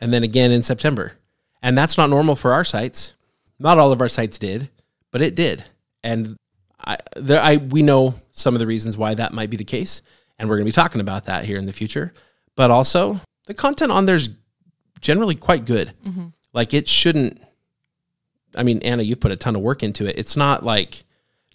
and 0.00 0.12
then 0.12 0.22
again 0.24 0.52
in 0.52 0.62
September. 0.62 1.12
And 1.62 1.76
that's 1.76 1.98
not 1.98 2.08
normal 2.10 2.34
for 2.36 2.52
our 2.52 2.64
sites. 2.64 3.14
Not 3.58 3.78
all 3.78 3.92
of 3.92 4.00
our 4.00 4.08
sites 4.08 4.38
did, 4.38 4.70
but 5.10 5.20
it 5.20 5.34
did. 5.34 5.64
And 6.02 6.36
I, 6.82 6.96
there, 7.16 7.42
I 7.42 7.56
we 7.58 7.82
know 7.82 8.14
some 8.30 8.54
of 8.54 8.58
the 8.60 8.66
reasons 8.66 8.96
why 8.96 9.14
that 9.14 9.32
might 9.34 9.50
be 9.50 9.56
the 9.58 9.64
case, 9.64 10.00
and 10.38 10.48
we're 10.48 10.56
going 10.56 10.64
to 10.64 10.70
be 10.70 10.74
talking 10.74 11.00
about 11.00 11.26
that 11.26 11.44
here 11.44 11.58
in 11.58 11.66
the 11.66 11.72
future. 11.72 12.14
But 12.60 12.70
also, 12.70 13.18
the 13.46 13.54
content 13.54 13.90
on 13.90 14.04
there's 14.04 14.28
generally 15.00 15.34
quite 15.34 15.64
good. 15.64 15.94
Like 16.52 16.74
it 16.74 16.88
shouldn't. 16.88 17.40
I 18.54 18.64
mean, 18.64 18.82
Anna, 18.82 19.02
you've 19.02 19.18
put 19.18 19.32
a 19.32 19.36
ton 19.36 19.56
of 19.56 19.62
work 19.62 19.82
into 19.82 20.04
it. 20.04 20.18
It's 20.18 20.36
not 20.36 20.62
like 20.62 21.04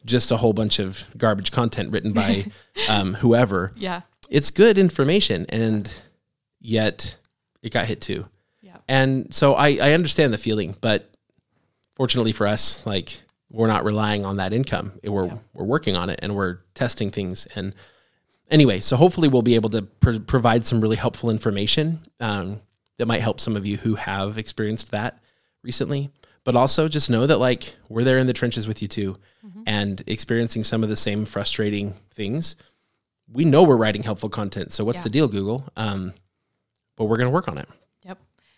just 0.03 0.31
a 0.31 0.37
whole 0.37 0.51
bunch 0.51 0.79
of 0.79 1.07
garbage 1.15 1.51
content 1.51 1.91
written 1.91 2.11
by 2.11 2.47
um, 2.89 3.13
whoever. 3.13 3.71
Yeah. 3.75 4.01
It's 4.31 4.49
good 4.49 4.79
information, 4.79 5.45
and 5.49 5.93
yet 6.59 7.17
it 7.61 7.71
got 7.71 7.85
hit 7.85 8.01
too. 8.01 8.25
Yeah. 8.63 8.77
And 8.87 9.31
so 9.31 9.53
I, 9.53 9.77
I 9.79 9.93
understand 9.93 10.33
the 10.33 10.39
feeling, 10.39 10.75
but 10.81 11.07
fortunately 11.93 12.31
for 12.31 12.47
us, 12.47 12.83
like 12.87 13.21
we're 13.51 13.67
not 13.67 13.85
relying 13.85 14.25
on 14.25 14.37
that 14.37 14.53
income. 14.53 14.93
We're 15.03 15.37
we're 15.53 15.65
working 15.65 15.95
on 15.95 16.09
it 16.09 16.19
and 16.23 16.35
we're 16.35 16.61
testing 16.73 17.11
things. 17.11 17.45
And 17.53 17.75
anyway, 18.49 18.79
so 18.79 18.95
hopefully 18.95 19.27
we'll 19.27 19.41
be 19.41 19.55
able 19.55 19.69
to 19.71 19.81
pr- 19.83 20.19
provide 20.19 20.65
some 20.65 20.81
really 20.81 20.95
helpful 20.95 21.29
information 21.29 21.99
um, 22.19 22.61
that 22.97 23.05
might 23.07 23.21
help 23.21 23.39
some 23.39 23.55
of 23.55 23.65
you 23.65 23.77
who 23.77 23.95
have 23.95 24.37
experienced 24.37 24.91
that 24.91 25.19
recently. 25.63 26.09
But 26.43 26.55
also 26.55 26.87
just 26.87 27.09
know 27.09 27.25
that 27.25 27.37
like 27.39 27.75
we're 27.89 28.03
there 28.03 28.19
in 28.19 28.27
the 28.27 28.33
trenches 28.33 28.67
with 28.67 28.81
you 28.81 28.87
too, 28.87 29.17
and 29.65 30.03
experiencing 30.05 30.63
some 30.63 30.83
of 30.83 30.89
the 30.89 30.95
same 30.95 31.25
frustrating 31.25 31.95
things. 32.13 32.55
We 33.31 33.45
know 33.45 33.63
we're 33.63 33.77
writing 33.77 34.03
helpful 34.03 34.29
content. 34.29 34.71
So 34.71 34.83
what's 34.85 34.99
Yeah. 34.99 35.03
the 35.03 35.09
deal, 35.09 35.27
Google? 35.27 35.67
Um, 35.75 36.13
but 36.95 37.05
we're 37.05 37.17
going 37.17 37.29
to 37.29 37.33
work 37.33 37.47
on 37.47 37.57
it. 37.57 37.67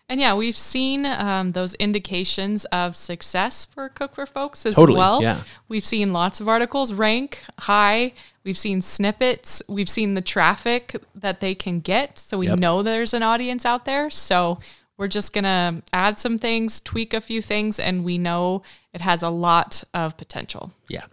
And 0.09 0.21
yeah, 0.21 0.33
we've 0.35 0.55
seen 0.57 1.05
um, 1.05 1.51
those 1.51 1.73
indications 1.75 2.63
of 2.65 2.95
success 2.95 3.65
for 3.65 3.89
Cook 3.89 4.15
for 4.15 4.25
Folks 4.25 4.65
as 4.65 4.75
Totally, 4.75 4.97
well. 4.97 5.21
yeah. 5.21 5.41
We've 5.67 5.83
seen 5.83 6.13
lots 6.13 6.39
of 6.39 6.47
articles 6.47 6.93
rank 6.93 7.39
high. 7.59 8.13
We've 8.45 8.57
seen 8.57 8.81
snippets. 8.81 9.61
We've 9.67 9.89
seen 9.89 10.13
the 10.13 10.21
traffic 10.21 10.95
that 11.13 11.41
they 11.41 11.53
can 11.55 11.81
get. 11.81 12.17
So 12.19 12.37
we 12.37 12.47
Yep. 12.47 12.59
know 12.59 12.81
there's 12.83 13.13
an 13.13 13.21
audience 13.21 13.65
out 13.65 13.83
there. 13.83 14.09
So 14.09 14.59
we're 14.95 15.09
just 15.09 15.33
going 15.33 15.43
to 15.43 15.83
add 15.91 16.17
some 16.17 16.37
things, 16.39 16.79
tweak 16.79 17.13
a 17.13 17.19
few 17.19 17.41
things, 17.41 17.77
and 17.77 18.05
we 18.05 18.17
know 18.17 18.63
it 18.93 19.01
has 19.01 19.21
a 19.21 19.29
lot 19.29 19.83
of 19.93 20.15
potential. 20.15 20.71
Yeah. 20.87 21.03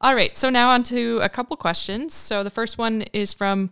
All 0.00 0.14
right, 0.14 0.36
so 0.36 0.50
now 0.50 0.70
on 0.70 0.82
to 0.84 1.18
a 1.22 1.28
couple 1.28 1.56
questions. 1.56 2.14
So 2.14 2.42
the 2.44 2.50
first 2.50 2.78
one 2.78 3.02
is 3.12 3.32
from 3.32 3.70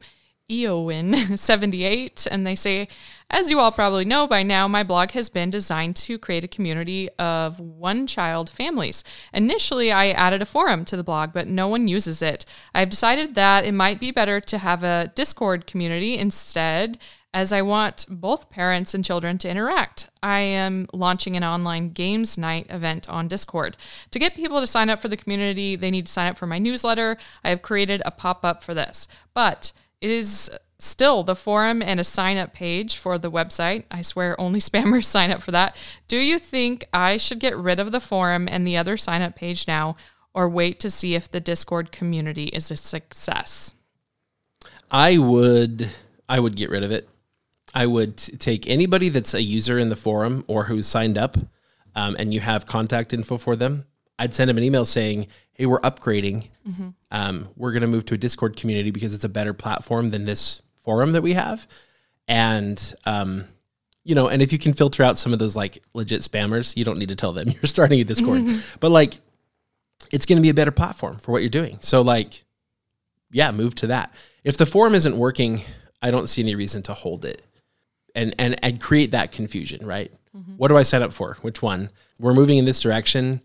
Eowyn78, 0.51 2.27
and 2.31 2.47
they 2.47 2.55
say, 2.55 2.89
As 3.31 3.51
you 3.51 3.59
all 3.59 3.73
probably 3.73 4.05
know 4.05 4.27
by 4.27 4.43
now, 4.43 4.69
my 4.69 4.83
blog 4.83 5.11
has 5.13 5.29
been 5.29 5.51
designed 5.51 5.97
to 5.97 6.19
create 6.19 6.45
a 6.45 6.49
community 6.49 7.09
of 7.19 7.59
one 7.59 8.07
child 8.07 8.49
families. 8.49 9.03
Initially, 9.33 9.91
I 9.91 10.11
added 10.11 10.43
a 10.43 10.47
forum 10.47 10.85
to 10.87 10.97
the 10.97 11.05
blog, 11.05 11.33
but 11.33 11.49
no 11.49 11.69
one 11.69 11.89
uses 11.89 12.23
it. 12.23 12.45
I've 12.75 12.91
decided 12.91 13.35
that 13.35 13.65
it 13.65 13.73
might 13.73 14.01
be 14.01 14.11
better 14.11 14.41
to 14.41 14.59
have 14.59 14.85
a 14.85 15.13
Discord 15.15 15.67
community 15.67 16.17
instead, 16.17 16.99
as 17.37 17.53
I 17.53 17.61
want 17.61 18.07
both 18.09 18.49
parents 18.49 18.95
and 18.95 19.05
children 19.05 19.37
to 19.39 19.51
interact. 19.51 20.09
I 20.23 20.39
am 20.39 20.87
launching 20.95 21.37
an 21.37 21.45
online 21.45 21.91
games 21.91 22.39
night 22.39 22.67
event 22.71 23.11
on 23.11 23.29
Discord. 23.29 23.77
To 24.13 24.19
get 24.19 24.35
people 24.35 24.59
to 24.61 24.67
sign 24.67 24.89
up 24.89 25.03
for 25.03 25.09
the 25.09 25.19
community, 25.19 25.77
they 25.77 25.91
need 25.91 26.07
to 26.07 26.13
sign 26.13 26.31
up 26.31 26.39
for 26.39 26.47
my 26.47 26.59
newsletter. 26.59 27.19
I 27.45 27.51
have 27.51 27.61
created 27.61 28.01
a 28.07 28.11
pop 28.11 28.43
up 28.43 28.65
for 28.65 28.73
this, 28.73 29.07
but 29.35 29.73
it 30.01 30.11
is 30.11 30.51
still 30.79 31.23
the 31.23 31.35
forum 31.35 31.83
and 31.83 31.99
a 31.99 32.05
sign 32.05 32.37
up 32.37 32.53
page 32.53 32.97
for 32.97 33.19
the 33.19 33.31
website. 33.31 33.85
I 33.91 34.03
swear 34.03 34.39
only 34.41 34.61
spammers 34.61 35.05
sign 35.05 35.31
up 35.31 35.43
for 35.43 35.53
that. 35.53 35.77
Do 36.09 36.17
you 36.17 36.39
think 36.39 36.87
I 36.93 37.17
should 37.17 37.41
get 37.41 37.57
rid 37.57 37.81
of 37.81 37.93
the 37.93 38.01
forum 38.01 38.49
and 38.51 38.67
the 38.67 38.77
other 38.77 38.97
sign 38.97 39.23
up 39.23 39.37
page 39.37 39.67
now, 39.67 39.97
or 40.35 40.49
wait 40.49 40.79
to 40.81 40.91
see 40.91 41.15
if 41.15 41.31
the 41.31 41.41
Discord 41.41 41.93
community 41.93 42.45
is 42.45 42.71
a 42.71 42.77
success? 42.77 43.75
I 44.91 45.19
would 45.19 45.91
I 46.29 46.41
would 46.41 46.57
get 46.57 46.71
rid 46.71 46.85
of 46.85 46.91
it. 46.91 47.09
I 47.75 47.87
would 47.87 48.17
take 48.17 48.69
anybody 48.69 49.09
that's 49.09 49.35
a 49.35 49.43
user 49.43 49.79
in 49.79 49.89
the 49.89 49.97
forum 49.97 50.45
or 50.47 50.65
who's 50.65 50.87
signed 50.87 51.19
up, 51.19 51.37
um, 51.95 52.17
and 52.19 52.33
you 52.33 52.41
have 52.41 52.67
contact 52.67 53.13
info 53.13 53.37
for 53.37 53.57
them. 53.57 53.85
I'd 54.19 54.35
send 54.35 54.49
them 54.49 54.57
an 54.57 54.65
email 54.65 54.85
saying, 54.85 55.27
"Hey, 55.57 55.67
we're 55.67 55.81
upgrading. 55.81 56.49
Um, 57.11 57.49
we're 57.57 57.73
going 57.73 57.83
to 57.83 57.89
move 57.89 58.05
to 58.07 58.15
a 58.15 58.19
Discord 58.19 58.57
community 58.57 58.91
because 58.91 59.15
it's 59.15 59.25
a 59.25 59.29
better 59.29 59.53
platform 59.55 60.11
than 60.11 60.25
this 60.25 60.63
forum 60.83 61.13
that 61.13 61.23
we 61.23 61.33
have." 61.35 61.67
And 62.29 62.95
um, 63.05 63.45
you 64.05 64.15
know, 64.15 64.29
and 64.29 64.43
if 64.43 64.53
you 64.53 64.59
can 64.59 64.73
filter 64.73 65.03
out 65.03 65.19
some 65.19 65.33
of 65.33 65.39
those 65.39 65.57
like 65.57 65.83
legit 65.95 66.21
spammers, 66.23 66.77
you 66.77 66.85
don't 66.85 66.99
need 66.99 67.09
to 67.09 67.17
tell 67.17 67.33
them 67.33 67.49
you're 67.51 67.63
starting 67.65 68.01
a 68.01 68.05
Discord. 68.05 68.43
But 68.81 68.91
like, 68.91 69.15
it's 70.13 70.27
going 70.27 70.37
to 70.37 70.43
be 70.43 70.51
a 70.51 70.55
better 70.55 70.71
platform 70.71 71.19
for 71.19 71.33
what 71.33 71.43
you're 71.43 71.51
doing. 71.51 71.79
So 71.81 72.03
like, 72.03 72.45
yeah, 73.31 73.51
move 73.51 73.75
to 73.77 73.89
that. 73.89 74.15
If 74.45 74.57
the 74.57 74.67
forum 74.67 74.95
isn't 74.95 75.17
working, 75.17 75.63
I 76.01 76.11
don't 76.11 76.29
see 76.29 76.43
any 76.43 76.55
reason 76.55 76.83
to 76.85 76.95
hold 76.95 77.25
it 77.25 77.45
and 78.15 78.35
and 78.39 78.63
and 78.65 78.81
create 78.81 79.13
that 79.13 79.31
confusion, 79.33 79.87
right? 79.87 80.13
What 80.57 80.69
do 80.69 80.77
I 80.77 80.83
sign 80.83 81.03
up 81.03 81.13
for? 81.13 81.39
Which 81.43 81.63
one? 81.63 81.91
We're 82.21 82.35
moving 82.35 82.59
in 82.59 82.65
this 82.65 82.81
direction. 82.81 83.41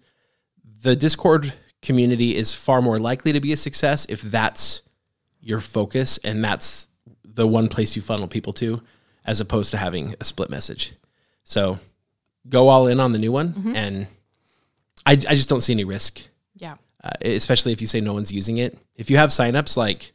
The 0.82 0.95
Discord 0.95 1.54
community 1.82 2.36
is 2.36 2.54
far 2.54 2.82
more 2.82 3.00
likely 3.00 3.32
to 3.34 3.39
be 3.39 3.52
a 3.54 3.58
success 3.58 4.06
if 4.10 4.22
that's 4.22 4.82
your 5.41 5.60
focus 5.60 6.20
and 6.24 6.44
that's 6.44 6.88
the 7.24 7.48
one 7.48 7.67
place 7.67 7.96
you 7.96 8.02
funnel 8.02 8.28
people 8.28 8.54
to, 8.54 8.82
as 9.26 9.39
opposed 9.39 9.72
to 9.72 9.78
having 9.78 10.13
a 10.20 10.24
split 10.24 10.50
message. 10.50 10.94
So 11.44 11.80
go 12.50 12.67
all 12.67 12.88
in 12.88 13.00
on 13.00 13.12
the 13.13 13.20
new 13.20 13.32
one, 13.32 13.74
and 13.76 14.08
I, 15.06 15.13
I 15.13 15.36
just 15.36 15.50
don't 15.50 15.62
see 15.62 15.74
any 15.74 15.84
risk 15.84 16.22
Yeah. 16.56 16.76
uh, 17.04 17.10
especially 17.22 17.72
if 17.72 17.82
you 17.82 17.88
say 17.88 18.02
no 18.02 18.13
one's 18.13 18.32
using 18.32 18.58
it. 18.58 18.78
If 18.96 19.10
you 19.10 19.17
have 19.17 19.30
signups, 19.30 19.76
like 19.78 20.12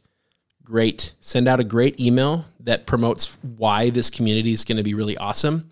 great, 0.63 1.13
send 1.19 1.47
out 1.47 1.59
a 1.59 1.63
great 1.63 1.99
email 1.99 2.45
that 2.61 2.85
promotes 2.85 3.35
why 3.41 3.89
this 3.89 4.09
community 4.09 4.51
is 4.53 4.63
going 4.63 4.77
to 4.77 4.83
be 4.83 4.93
really 4.93 5.17
awesome 5.17 5.69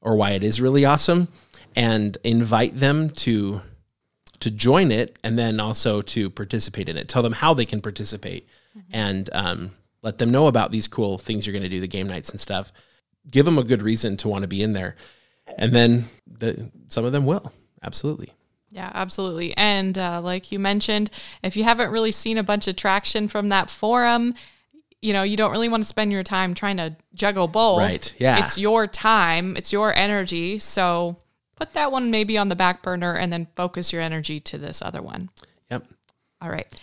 or 0.00 0.16
why 0.16 0.32
it 0.32 0.42
is 0.42 0.60
really 0.60 0.84
awesome 0.84 1.28
and 1.76 2.16
invite 2.24 2.78
them 2.78 3.10
to 3.10 3.60
to 4.40 4.50
join 4.50 4.90
it 4.92 5.18
and 5.24 5.38
then 5.38 5.60
also 5.60 6.00
to 6.00 6.30
participate 6.30 6.88
in 6.88 6.96
it. 6.96 7.08
Tell 7.08 7.22
them 7.22 7.32
how 7.32 7.54
they 7.54 7.64
can 7.64 7.80
participate 7.80 8.48
and 8.92 9.28
um, 9.32 9.72
let 10.02 10.18
them 10.18 10.30
know 10.30 10.46
about 10.46 10.70
these 10.70 10.86
cool 10.86 11.18
things 11.18 11.46
you're 11.46 11.52
going 11.52 11.62
to 11.62 11.68
do, 11.68 11.80
the 11.80 11.88
game 11.88 12.06
nights 12.06 12.30
and 12.30 12.40
stuff. 12.40 12.70
Give 13.28 13.44
them 13.44 13.58
a 13.58 13.64
good 13.64 13.82
reason 13.82 14.16
to 14.18 14.28
want 14.28 14.42
to 14.42 14.48
be 14.48 14.62
in 14.62 14.72
there. 14.72 14.96
And 15.56 15.74
then 15.74 16.04
the, 16.26 16.70
some 16.86 17.04
of 17.04 17.12
them 17.12 17.26
will. 17.26 17.52
Absolutely. 17.82 18.32
Yeah, 18.70 18.90
absolutely. 18.94 19.56
And 19.56 19.96
uh, 19.96 20.20
like 20.22 20.52
you 20.52 20.58
mentioned, 20.58 21.10
if 21.42 21.56
you 21.56 21.64
haven't 21.64 21.90
really 21.90 22.12
seen 22.12 22.38
a 22.38 22.42
bunch 22.42 22.68
of 22.68 22.76
traction 22.76 23.26
from 23.26 23.48
that 23.48 23.70
forum, 23.70 24.34
you 25.00 25.12
know, 25.12 25.22
you 25.22 25.36
don't 25.36 25.52
really 25.52 25.68
want 25.68 25.82
to 25.82 25.88
spend 25.88 26.12
your 26.12 26.22
time 26.22 26.54
trying 26.54 26.76
to 26.76 26.96
juggle 27.14 27.48
both. 27.48 27.78
Right, 27.78 28.14
yeah. 28.18 28.44
It's 28.44 28.58
your 28.58 28.86
time, 28.86 29.56
it's 29.56 29.72
your 29.72 29.94
energy. 29.94 30.58
So 30.58 31.16
put 31.58 31.72
that 31.72 31.90
one 31.90 32.10
maybe 32.10 32.38
on 32.38 32.48
the 32.48 32.56
back 32.56 32.82
burner 32.82 33.14
and 33.14 33.32
then 33.32 33.48
focus 33.56 33.92
your 33.92 34.00
energy 34.00 34.38
to 34.40 34.58
this 34.58 34.80
other 34.80 35.02
one. 35.02 35.30
Yep. 35.70 35.86
All 36.40 36.50
right. 36.50 36.80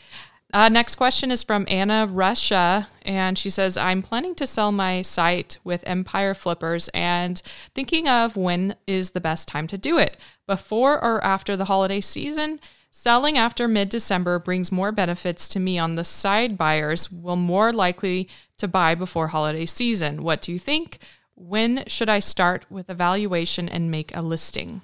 Uh, 0.54 0.70
next 0.70 0.96
question 0.96 1.32
is 1.32 1.44
from 1.44 1.66
Anna 1.68 2.08
Russia, 2.10 2.88
and 3.02 3.38
she 3.38 3.50
says, 3.50 3.78
I'm 3.78 4.02
planning 4.02 4.36
to 4.36 4.48
sell 4.48 4.72
my 4.72 5.02
site 5.02 5.58
with 5.64 5.84
Empire 5.86 6.34
Flippers 6.34 6.88
and 6.94 7.42
thinking 7.74 8.08
of 8.08 8.38
when 8.38 8.76
is 8.88 9.12
the 9.12 9.20
best 9.20 9.48
time 9.48 9.68
to 9.68 9.78
do 9.78 9.98
it, 9.98 10.18
before 10.48 11.04
or 11.04 11.22
after 11.24 11.58
the 11.58 11.66
holiday 11.66 12.00
season. 12.00 12.60
Selling 12.90 13.38
after 13.38 13.68
mid 13.68 13.90
December 13.90 14.40
brings 14.40 14.72
more 14.72 14.94
benefits 14.94 15.50
to 15.50 15.60
me 15.60 15.78
on 15.78 15.96
the 15.96 16.06
side 16.06 16.58
buyers 16.58 17.12
will 17.12 17.36
more 17.36 17.74
likely 17.74 18.30
to 18.58 18.70
buy 18.70 18.96
before 18.96 19.28
holiday 19.28 19.66
season. 19.66 20.24
What 20.24 20.42
do 20.42 20.54
you 20.54 20.60
think? 20.60 21.00
When 21.36 21.84
should 21.88 22.10
I 22.10 22.20
start 22.20 22.66
with 22.70 22.90
evaluation 22.90 23.70
and 23.70 23.92
make 23.92 24.16
a 24.16 24.22
listing? 24.22 24.82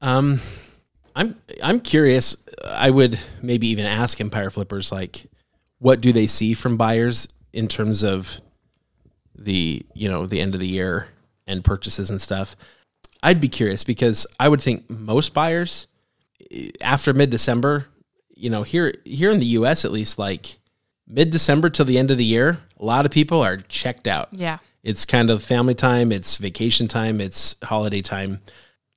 Um, 0.00 0.40
I'm 1.14 1.36
I'm 1.62 1.80
curious. 1.80 2.36
I 2.64 2.90
would 2.90 3.18
maybe 3.42 3.68
even 3.68 3.86
ask 3.86 4.20
Empire 4.20 4.50
Flippers 4.50 4.90
like, 4.90 5.26
what 5.78 6.00
do 6.00 6.12
they 6.12 6.26
see 6.26 6.54
from 6.54 6.76
buyers 6.76 7.28
in 7.52 7.68
terms 7.68 8.02
of 8.02 8.40
the 9.34 9.84
you 9.94 10.08
know 10.08 10.26
the 10.26 10.40
end 10.40 10.54
of 10.54 10.60
the 10.60 10.66
year 10.66 11.08
and 11.46 11.64
purchases 11.64 12.10
and 12.10 12.20
stuff. 12.20 12.56
I'd 13.22 13.40
be 13.40 13.48
curious 13.48 13.84
because 13.84 14.26
I 14.40 14.48
would 14.48 14.60
think 14.60 14.88
most 14.90 15.34
buyers 15.34 15.86
eh, 16.50 16.70
after 16.80 17.12
mid 17.12 17.30
December, 17.30 17.86
you 18.34 18.50
know, 18.50 18.62
here 18.62 18.94
here 19.04 19.30
in 19.30 19.38
the 19.38 19.46
U.S. 19.46 19.84
at 19.84 19.92
least, 19.92 20.18
like 20.18 20.58
mid 21.06 21.30
December 21.30 21.70
till 21.70 21.84
the 21.84 21.98
end 21.98 22.10
of 22.10 22.18
the 22.18 22.24
year, 22.24 22.58
a 22.78 22.84
lot 22.84 23.04
of 23.04 23.10
people 23.10 23.42
are 23.42 23.58
checked 23.58 24.06
out. 24.06 24.28
Yeah. 24.32 24.58
It's 24.82 25.06
kind 25.06 25.30
of 25.30 25.42
family 25.44 25.74
time, 25.74 26.10
it's 26.12 26.36
vacation 26.36 26.88
time, 26.88 27.20
it's 27.20 27.56
holiday 27.62 28.02
time. 28.02 28.40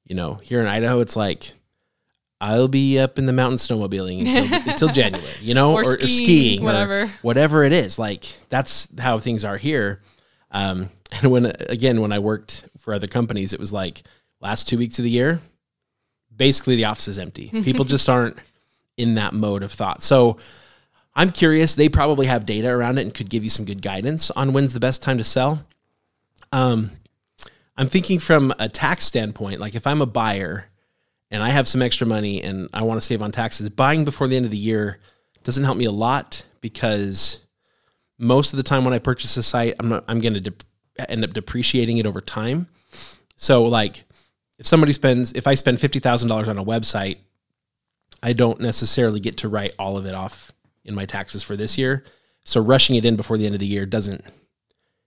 You 0.05 0.15
know, 0.15 0.35
here 0.35 0.59
in 0.61 0.67
Idaho, 0.67 0.99
it's 0.99 1.15
like 1.15 1.53
I'll 2.41 2.67
be 2.67 2.99
up 2.99 3.17
in 3.17 3.25
the 3.25 3.33
mountain 3.33 3.57
snowmobiling 3.57 4.19
until, 4.27 4.69
until 4.71 4.87
January, 4.89 5.27
you 5.41 5.53
know, 5.53 5.73
Or 5.73 5.85
skiing, 5.85 6.61
or 6.61 6.65
whatever. 6.65 7.11
whatever 7.21 7.63
it 7.63 7.73
is. 7.73 7.97
Like 7.99 8.25
that's 8.49 8.87
how 8.99 9.19
things 9.19 9.43
are 9.45 9.57
here. 9.57 10.01
Um, 10.51 10.89
and 11.21 11.31
when 11.31 11.45
again, 11.69 12.01
when 12.01 12.11
I 12.11 12.19
worked 12.19 12.65
for 12.79 12.93
other 12.93 13.07
companies, 13.07 13.53
it 13.53 13.59
was 13.59 13.71
like 13.73 14.03
last 14.41 14.67
two 14.67 14.77
weeks 14.77 14.99
of 14.99 15.03
the 15.03 15.09
year, 15.11 15.39
basically 16.35 16.75
the 16.75 16.85
office 16.85 17.07
is 17.07 17.19
empty. 17.19 17.49
People 17.63 17.85
just 17.85 18.09
aren't 18.09 18.37
in 18.97 19.15
that 19.15 19.33
mode 19.33 19.63
of 19.63 19.71
thought. 19.71 20.01
So 20.03 20.37
I'm 21.15 21.31
curious. 21.31 21.75
They 21.75 21.89
probably 21.89 22.25
have 22.27 22.45
data 22.45 22.69
around 22.69 22.97
it 22.97 23.03
and 23.03 23.13
could 23.13 23.29
give 23.29 23.43
you 23.43 23.49
some 23.49 23.65
good 23.65 23.81
guidance 23.81 24.31
on 24.31 24.51
when's 24.53 24.73
the 24.73 24.79
best 24.79 25.01
time 25.01 25.17
to 25.17 25.23
sell. 25.23 25.63
Um, 26.55 26.91
I'm 27.75 27.89
thinking 27.89 28.17
from 28.17 28.53
a 28.59 28.69
tax 28.69 29.03
standpoint, 29.05 29.59
like 29.59 29.75
if 29.75 29.85
I'm 29.85 30.01
a 30.01 30.05
buyer 30.05 30.67
and 31.29 31.43
I 31.43 31.49
have 31.49 31.67
some 31.67 31.81
extra 31.81 32.07
money 32.07 32.41
and 32.41 32.69
I 32.73 32.83
want 32.83 33.01
to 33.01 33.05
save 33.05 33.21
on 33.21 33.33
taxes, 33.33 33.67
buying 33.67 34.05
before 34.05 34.29
the 34.29 34.37
end 34.37 34.45
of 34.45 34.51
the 34.51 34.57
year 34.57 34.99
doesn't 35.43 35.65
help 35.65 35.77
me 35.77 35.83
a 35.83 35.91
lot 35.91 36.45
because 36.61 37.39
most 38.17 38.53
of 38.53 38.57
the 38.57 38.63
time 38.63 38.85
when 38.85 38.93
I 38.93 38.99
purchase 38.99 39.35
a 39.35 39.43
site, 39.43 39.75
I'm 39.79 39.91
I'm 40.07 40.21
going 40.21 40.35
to 40.35 40.39
de- 40.39 41.11
end 41.11 41.25
up 41.25 41.33
depreciating 41.33 41.97
it 41.97 42.05
over 42.05 42.21
time. 42.21 42.69
So 43.35 43.63
like 43.63 44.05
if 44.57 44.65
somebody 44.65 44.93
spends, 44.93 45.33
if 45.33 45.47
I 45.47 45.55
spend 45.55 45.79
$50,000 45.79 46.47
on 46.47 46.57
a 46.57 46.63
website, 46.63 47.17
I 48.23 48.31
don't 48.31 48.61
necessarily 48.61 49.19
get 49.19 49.39
to 49.39 49.49
write 49.49 49.75
all 49.77 49.97
of 49.97 50.05
it 50.05 50.15
off 50.15 50.53
in 50.85 50.95
my 50.95 51.05
taxes 51.05 51.43
for 51.43 51.57
this 51.57 51.77
year. 51.77 52.05
So 52.45 52.63
rushing 52.63 52.95
it 52.95 53.03
in 53.03 53.17
before 53.17 53.37
the 53.37 53.45
end 53.45 53.55
of 53.55 53.59
the 53.59 53.65
year 53.65 53.85
doesn't, 53.85 54.23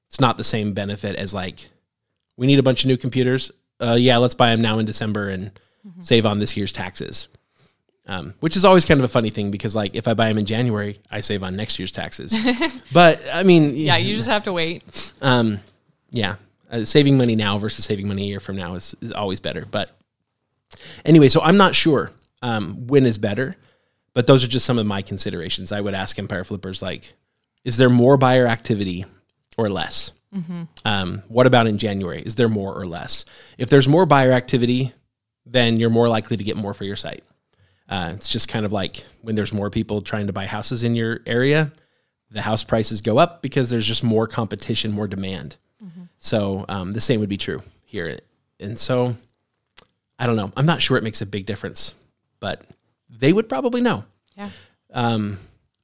it's 0.09 0.21
not 0.21 0.37
the 0.37 0.45
same 0.45 0.73
benefit 0.73 1.17
as 1.17 1.33
like, 1.33 1.69
we 2.37 2.47
need 2.47 2.59
a 2.59 2.63
bunch 2.63 2.85
of 2.85 2.89
new 2.89 2.97
computers. 2.97 3.53
Uh, 3.81 3.97
yeah, 3.99 4.17
let's 4.17 4.35
buy 4.35 4.51
them 4.51 4.61
now 4.61 4.79
in 4.79 4.87
December 4.87 5.29
and 5.29 5.51
mm-hmm. 5.87 6.01
save 6.01 6.27
on 6.27 6.39
this 6.39 6.57
year's 6.57 6.73
taxes. 6.73 7.29
Um, 8.07 8.33
which 8.41 8.57
is 8.57 8.65
always 8.65 8.87
kind 8.87 8.99
of 8.99 9.05
a 9.05 9.09
funny 9.09 9.29
thing 9.29 9.51
because 9.51 9.77
like 9.77 9.95
if 9.95 10.09
I 10.09 10.15
buy 10.15 10.31
them 10.31 10.39
in 10.39 10.47
January, 10.47 10.99
I 11.11 11.21
save 11.21 11.43
on 11.43 11.57
next 11.57 11.79
year's 11.79 11.93
taxes. 11.93 12.35
but 12.93 13.21
I 13.31 13.43
mean, 13.43 13.77
yeah, 13.77 13.99
you 13.99 14.17
just 14.17 14.31
have 14.31 14.45
to 14.45 14.53
wait. 14.53 15.13
Um, 15.21 15.61
yeah, 16.11 16.37
uh, 16.71 16.85
saving 16.85 17.19
money 17.19 17.37
now 17.37 17.59
versus 17.59 17.85
saving 17.85 18.09
money 18.09 18.23
a 18.23 18.27
year 18.27 18.41
from 18.41 18.57
now 18.57 18.75
is, 18.75 18.97
is 19.03 19.13
always 19.13 19.41
better. 19.41 19.63
But 19.71 19.91
anyway, 21.05 21.29
so 21.29 21.43
I'm 21.43 21.59
not 21.59 21.75
sure 21.75 22.11
um, 22.41 22.87
when 22.87 23.05
is 23.05 23.19
better, 23.19 23.57
but 24.15 24.27
those 24.27 24.43
are 24.43 24.49
just 24.49 24.65
some 24.65 24.79
of 24.79 24.87
my 24.87 25.03
considerations. 25.03 25.71
I 25.71 25.83
would 25.83 25.95
ask 25.95 26.19
Empire 26.19 26.45
Flippers 26.45 26.81
like, 26.81 27.13
is 27.65 27.77
there 27.77 27.91
more 27.91 28.17
buyer 28.17 28.47
activity 28.47 29.05
or 29.59 29.69
less? 29.69 30.13
Mm-hmm. 30.35 30.63
Um, 30.85 31.23
what 31.29 31.47
about 31.47 31.67
in 31.67 31.77
January? 31.77 32.23
Is 32.23 32.37
there 32.37 32.49
more 32.49 32.75
or 32.75 32.87
less? 32.87 33.25
If 33.59 33.69
there's 33.69 33.89
more 33.89 34.07
buyer 34.07 34.33
activity, 34.33 34.93
then 35.45 35.79
you're 35.79 35.91
more 35.91 36.09
likely 36.09 36.37
to 36.37 36.45
get 36.45 36.57
more 36.57 36.73
for 36.73 36.85
your 36.85 36.97
site. 36.97 37.25
Uh, 37.89 38.13
it's 38.15 38.29
just 38.29 38.49
kind 38.49 38.65
of 38.67 38.73
like 38.73 39.05
when 39.23 39.35
there's 39.35 39.53
more 39.53 39.71
people 39.71 40.01
trying 40.01 40.27
to 40.27 40.33
buy 40.33 40.47
houses 40.47 40.85
in 40.85 40.95
your 40.95 41.21
area, 41.27 41.73
the 42.31 42.43
house 42.43 42.63
prices 42.63 43.01
go 43.01 43.19
up 43.19 43.41
because 43.41 43.71
there's 43.71 43.87
just 43.87 44.05
more 44.05 44.27
competition, 44.27 44.93
more 44.93 45.09
demand. 45.09 45.57
Mm-hmm. 45.83 46.03
So 46.19 46.67
um, 46.69 46.93
the 46.93 47.01
same 47.01 47.21
would 47.21 47.31
be 47.31 47.39
true 47.39 47.63
here. 47.85 48.19
And 48.61 48.79
so 48.79 49.17
I 50.19 50.27
don't 50.27 50.37
know. 50.37 50.53
I'm 50.57 50.67
not 50.67 50.83
sure 50.83 50.99
it 50.99 51.05
makes 51.05 51.23
a 51.23 51.27
big 51.27 51.47
difference, 51.47 51.95
but 52.41 52.65
they 53.09 53.33
would 53.33 53.49
probably 53.49 53.81
know. 53.81 54.05
Yeah. 54.37 54.51
Um, 54.93 55.39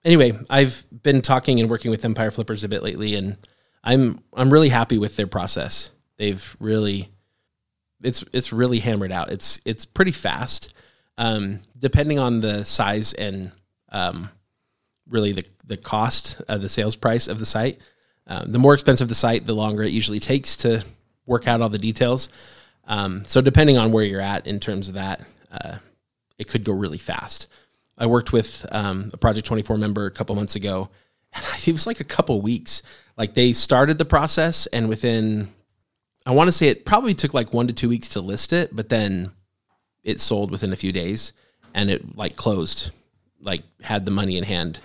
anyway, 0.04 0.32
I've 0.50 0.84
been 1.02 1.22
talking 1.22 1.60
and 1.60 1.70
working 1.70 1.90
with 1.90 2.04
Empire 2.04 2.30
Flippers 2.30 2.64
a 2.64 2.68
bit 2.68 2.82
lately, 2.82 3.14
and 3.14 3.36
I'm 3.84 4.20
I'm 4.32 4.50
really 4.50 4.70
happy 4.70 4.98
with 4.98 5.16
their 5.16 5.26
process. 5.26 5.90
They've 6.16 6.56
really 6.58 7.10
it's 8.02 8.24
it's 8.32 8.52
really 8.52 8.80
hammered 8.80 9.12
out. 9.12 9.30
It's 9.30 9.60
it's 9.64 9.84
pretty 9.84 10.12
fast. 10.12 10.74
Um, 11.16 11.60
depending 11.78 12.18
on 12.18 12.40
the 12.40 12.64
size 12.64 13.12
and 13.12 13.52
um, 13.90 14.30
really 15.08 15.32
the 15.32 15.44
the 15.66 15.76
cost 15.76 16.40
of 16.48 16.62
the 16.62 16.68
sales 16.68 16.96
price 16.96 17.28
of 17.28 17.38
the 17.38 17.46
site. 17.46 17.80
Um, 18.26 18.52
the 18.52 18.58
more 18.58 18.72
expensive 18.72 19.08
the 19.08 19.14
site, 19.14 19.44
the 19.44 19.54
longer 19.54 19.82
it 19.82 19.92
usually 19.92 20.20
takes 20.20 20.56
to 20.58 20.82
work 21.26 21.46
out 21.46 21.60
all 21.60 21.68
the 21.68 21.78
details. 21.78 22.30
Um, 22.86 23.24
so 23.26 23.40
depending 23.40 23.76
on 23.76 23.92
where 23.92 24.04
you're 24.04 24.20
at 24.20 24.46
in 24.46 24.60
terms 24.60 24.88
of 24.88 24.94
that, 24.94 25.22
uh, 25.50 25.76
it 26.38 26.48
could 26.48 26.64
go 26.64 26.72
really 26.72 26.98
fast. 26.98 27.48
I 27.96 28.06
worked 28.06 28.32
with 28.32 28.66
um, 28.72 29.10
a 29.12 29.16
Project 29.16 29.46
24 29.46 29.78
member 29.78 30.06
a 30.06 30.10
couple 30.10 30.34
months 30.34 30.56
ago, 30.56 30.90
it 31.66 31.72
was 31.72 31.86
like 31.86 32.00
a 32.00 32.04
couple 32.04 32.40
weeks 32.40 32.82
like 33.16 33.34
they 33.34 33.52
started 33.52 33.98
the 33.98 34.04
process 34.04 34.66
and 34.66 34.88
within 34.88 35.48
I 36.26 36.32
want 36.32 36.48
to 36.48 36.52
say 36.52 36.68
it 36.68 36.84
probably 36.84 37.14
took 37.14 37.34
like 37.34 37.52
1 37.52 37.66
to 37.66 37.72
2 37.72 37.88
weeks 37.88 38.08
to 38.10 38.20
list 38.20 38.54
it, 38.54 38.74
but 38.74 38.88
then 38.88 39.30
it 40.02 40.20
sold 40.20 40.50
within 40.50 40.72
a 40.72 40.76
few 40.76 40.90
days 40.90 41.34
and 41.74 41.90
it 41.90 42.16
like 42.16 42.36
closed 42.36 42.90
like 43.40 43.62
had 43.82 44.04
the 44.04 44.10
money 44.10 44.38
in 44.38 44.44
hand 44.44 44.80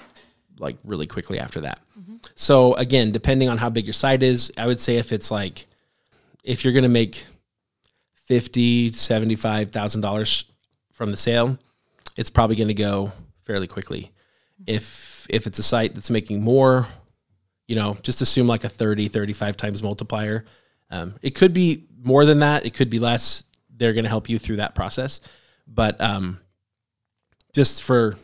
like 0.58 0.76
really 0.84 1.08
quickly 1.08 1.40
after 1.40 1.62
that. 1.62 1.80
Mm-hmm. 1.98 2.18
So 2.36 2.74
again, 2.76 3.12
depending 3.12 3.48
on 3.48 3.58
how 3.58 3.70
big 3.70 3.86
your 3.86 3.94
site 3.94 4.22
is, 4.22 4.52
I 4.58 4.68
would 4.68 4.82
say 4.82 4.98
if 4.98 5.14
it's 5.14 5.32
like 5.32 5.66
if 6.44 6.64
you're 6.64 6.74
going 6.74 6.84
to 6.84 6.90
make 6.90 7.26
fifty, 8.26 8.92
seventy-five 8.92 9.72
thousand 9.72 10.02
dollars 10.02 10.44
from 10.92 11.12
the 11.12 11.18
sale, 11.18 11.58
it's 12.18 12.30
probably 12.30 12.58
going 12.58 12.68
to 12.68 12.74
go 12.74 13.12
fairly 13.46 13.68
quickly. 13.68 14.12
Mm-hmm. 14.62 14.76
If 14.76 15.19
if 15.30 15.48
it's 15.48 15.60
a 15.60 15.64
site 15.64 15.96
that's 15.96 16.10
making 16.10 16.44
more 16.44 16.88
you 17.70 17.76
know, 17.76 17.96
just 18.02 18.20
assume 18.22 18.48
like 18.48 18.64
a 18.64 18.70
30, 18.70 19.10
35 19.10 19.56
times 19.56 19.84
multiplier. 19.84 20.44
Um, 20.90 21.14
it 21.22 21.36
could 21.36 21.54
be 21.54 21.86
more 22.04 22.26
than 22.26 22.40
that. 22.40 22.66
It 22.66 22.74
could 22.74 22.90
be 22.90 22.98
less. 22.98 23.44
They're 23.70 23.94
going 23.94 24.06
to 24.06 24.10
help 24.10 24.28
you 24.28 24.40
through 24.40 24.56
that 24.56 24.74
process. 24.74 25.22
But 25.68 26.02
um, 26.02 26.40
just 27.54 27.84
for 27.84 28.16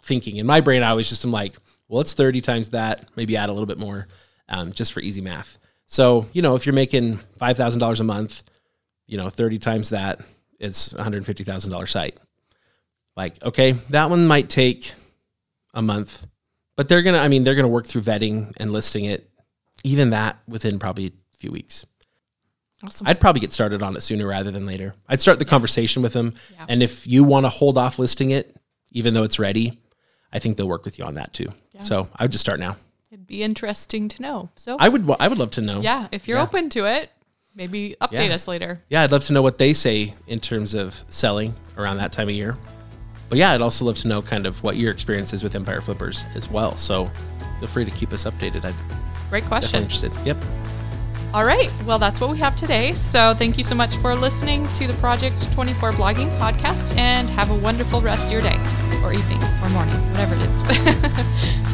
thinking 0.00 0.36
in 0.36 0.46
my 0.46 0.60
brain, 0.60 0.84
I 0.84 0.92
was 0.92 1.08
just, 1.08 1.24
I'm 1.24 1.32
like, 1.32 1.56
well, 1.88 2.00
it's 2.00 2.14
30 2.14 2.40
times 2.40 2.70
that, 2.70 3.08
maybe 3.16 3.36
add 3.36 3.48
a 3.48 3.52
little 3.52 3.66
bit 3.66 3.78
more 3.78 4.06
um, 4.48 4.70
just 4.70 4.92
for 4.92 5.00
easy 5.00 5.20
math. 5.20 5.58
So, 5.86 6.28
you 6.32 6.40
know, 6.40 6.54
if 6.54 6.64
you're 6.64 6.72
making 6.72 7.18
$5,000 7.40 8.00
a 8.00 8.04
month, 8.04 8.44
you 9.08 9.16
know, 9.16 9.28
30 9.28 9.58
times 9.58 9.90
that, 9.90 10.20
it's 10.60 10.92
$150,000 10.92 11.88
site. 11.88 12.20
Like, 13.16 13.42
okay, 13.42 13.72
that 13.90 14.08
one 14.08 14.24
might 14.28 14.48
take 14.48 14.92
a 15.74 15.82
month 15.82 16.24
but 16.76 16.88
they're 16.88 17.02
gonna. 17.02 17.18
I 17.18 17.28
mean, 17.28 17.44
they're 17.44 17.54
gonna 17.54 17.68
work 17.68 17.86
through 17.86 18.02
vetting 18.02 18.52
and 18.58 18.72
listing 18.72 19.04
it. 19.04 19.30
Even 19.82 20.10
that 20.10 20.38
within 20.48 20.78
probably 20.78 21.06
a 21.06 21.36
few 21.36 21.50
weeks. 21.50 21.84
Awesome. 22.82 23.06
I'd 23.06 23.20
probably 23.20 23.40
get 23.40 23.52
started 23.52 23.82
on 23.82 23.96
it 23.96 24.00
sooner 24.00 24.26
rather 24.26 24.50
than 24.50 24.66
later. 24.66 24.94
I'd 25.08 25.20
start 25.20 25.38
the 25.38 25.44
conversation 25.44 26.02
with 26.02 26.12
them, 26.12 26.34
yeah. 26.52 26.66
and 26.68 26.82
if 26.82 27.06
you 27.06 27.24
want 27.24 27.46
to 27.46 27.50
hold 27.50 27.78
off 27.78 27.98
listing 27.98 28.30
it, 28.30 28.56
even 28.92 29.14
though 29.14 29.24
it's 29.24 29.38
ready, 29.38 29.80
I 30.32 30.38
think 30.38 30.56
they'll 30.56 30.68
work 30.68 30.84
with 30.84 30.98
you 30.98 31.04
on 31.04 31.14
that 31.14 31.32
too. 31.32 31.48
Yeah. 31.72 31.82
So 31.82 32.08
I 32.16 32.24
would 32.24 32.32
just 32.32 32.42
start 32.42 32.60
now. 32.60 32.76
It'd 33.10 33.26
be 33.26 33.42
interesting 33.42 34.08
to 34.08 34.22
know. 34.22 34.50
So 34.56 34.76
I 34.78 34.88
would. 34.88 35.08
I 35.20 35.28
would 35.28 35.38
love 35.38 35.52
to 35.52 35.60
know. 35.60 35.80
Yeah, 35.80 36.08
if 36.12 36.26
you're 36.26 36.38
yeah. 36.38 36.44
open 36.44 36.68
to 36.70 36.86
it, 36.86 37.10
maybe 37.54 37.96
update 38.00 38.30
us 38.30 38.48
later. 38.48 38.82
Yeah, 38.88 39.02
I'd 39.02 39.12
love 39.12 39.24
to 39.24 39.32
know 39.32 39.42
what 39.42 39.58
they 39.58 39.72
say 39.72 40.14
in 40.26 40.40
terms 40.40 40.74
of 40.74 41.04
selling 41.08 41.54
around 41.76 41.98
that 41.98 42.12
time 42.12 42.28
of 42.28 42.34
year. 42.34 42.56
But 43.28 43.38
yeah, 43.38 43.52
I'd 43.52 43.62
also 43.62 43.84
love 43.84 43.96
to 43.98 44.08
know 44.08 44.22
kind 44.22 44.46
of 44.46 44.62
what 44.62 44.76
your 44.76 44.92
experience 44.92 45.32
is 45.32 45.42
with 45.42 45.54
Empire 45.54 45.80
Flippers 45.80 46.24
as 46.34 46.50
well. 46.50 46.76
So 46.76 47.10
feel 47.58 47.68
free 47.68 47.84
to 47.84 47.90
keep 47.90 48.12
us 48.12 48.24
updated. 48.24 48.64
I'd 48.64 48.74
Great 49.30 49.44
question. 49.44 49.82
Interested. 49.82 50.12
Yep. 50.24 50.36
All 51.32 51.44
right. 51.44 51.68
Well, 51.84 51.98
that's 51.98 52.20
what 52.20 52.30
we 52.30 52.38
have 52.38 52.54
today. 52.54 52.92
So 52.92 53.34
thank 53.34 53.58
you 53.58 53.64
so 53.64 53.74
much 53.74 53.96
for 53.96 54.14
listening 54.14 54.70
to 54.74 54.86
the 54.86 54.92
Project 54.94 55.52
24 55.52 55.92
blogging 55.92 56.30
podcast 56.38 56.96
and 56.96 57.28
have 57.30 57.50
a 57.50 57.56
wonderful 57.56 58.00
rest 58.00 58.26
of 58.26 58.32
your 58.32 58.42
day 58.42 58.56
or 59.02 59.12
evening 59.12 59.42
or 59.42 59.68
morning, 59.70 59.96
whatever 60.12 60.36
it 60.36 60.42
is. 60.48 61.70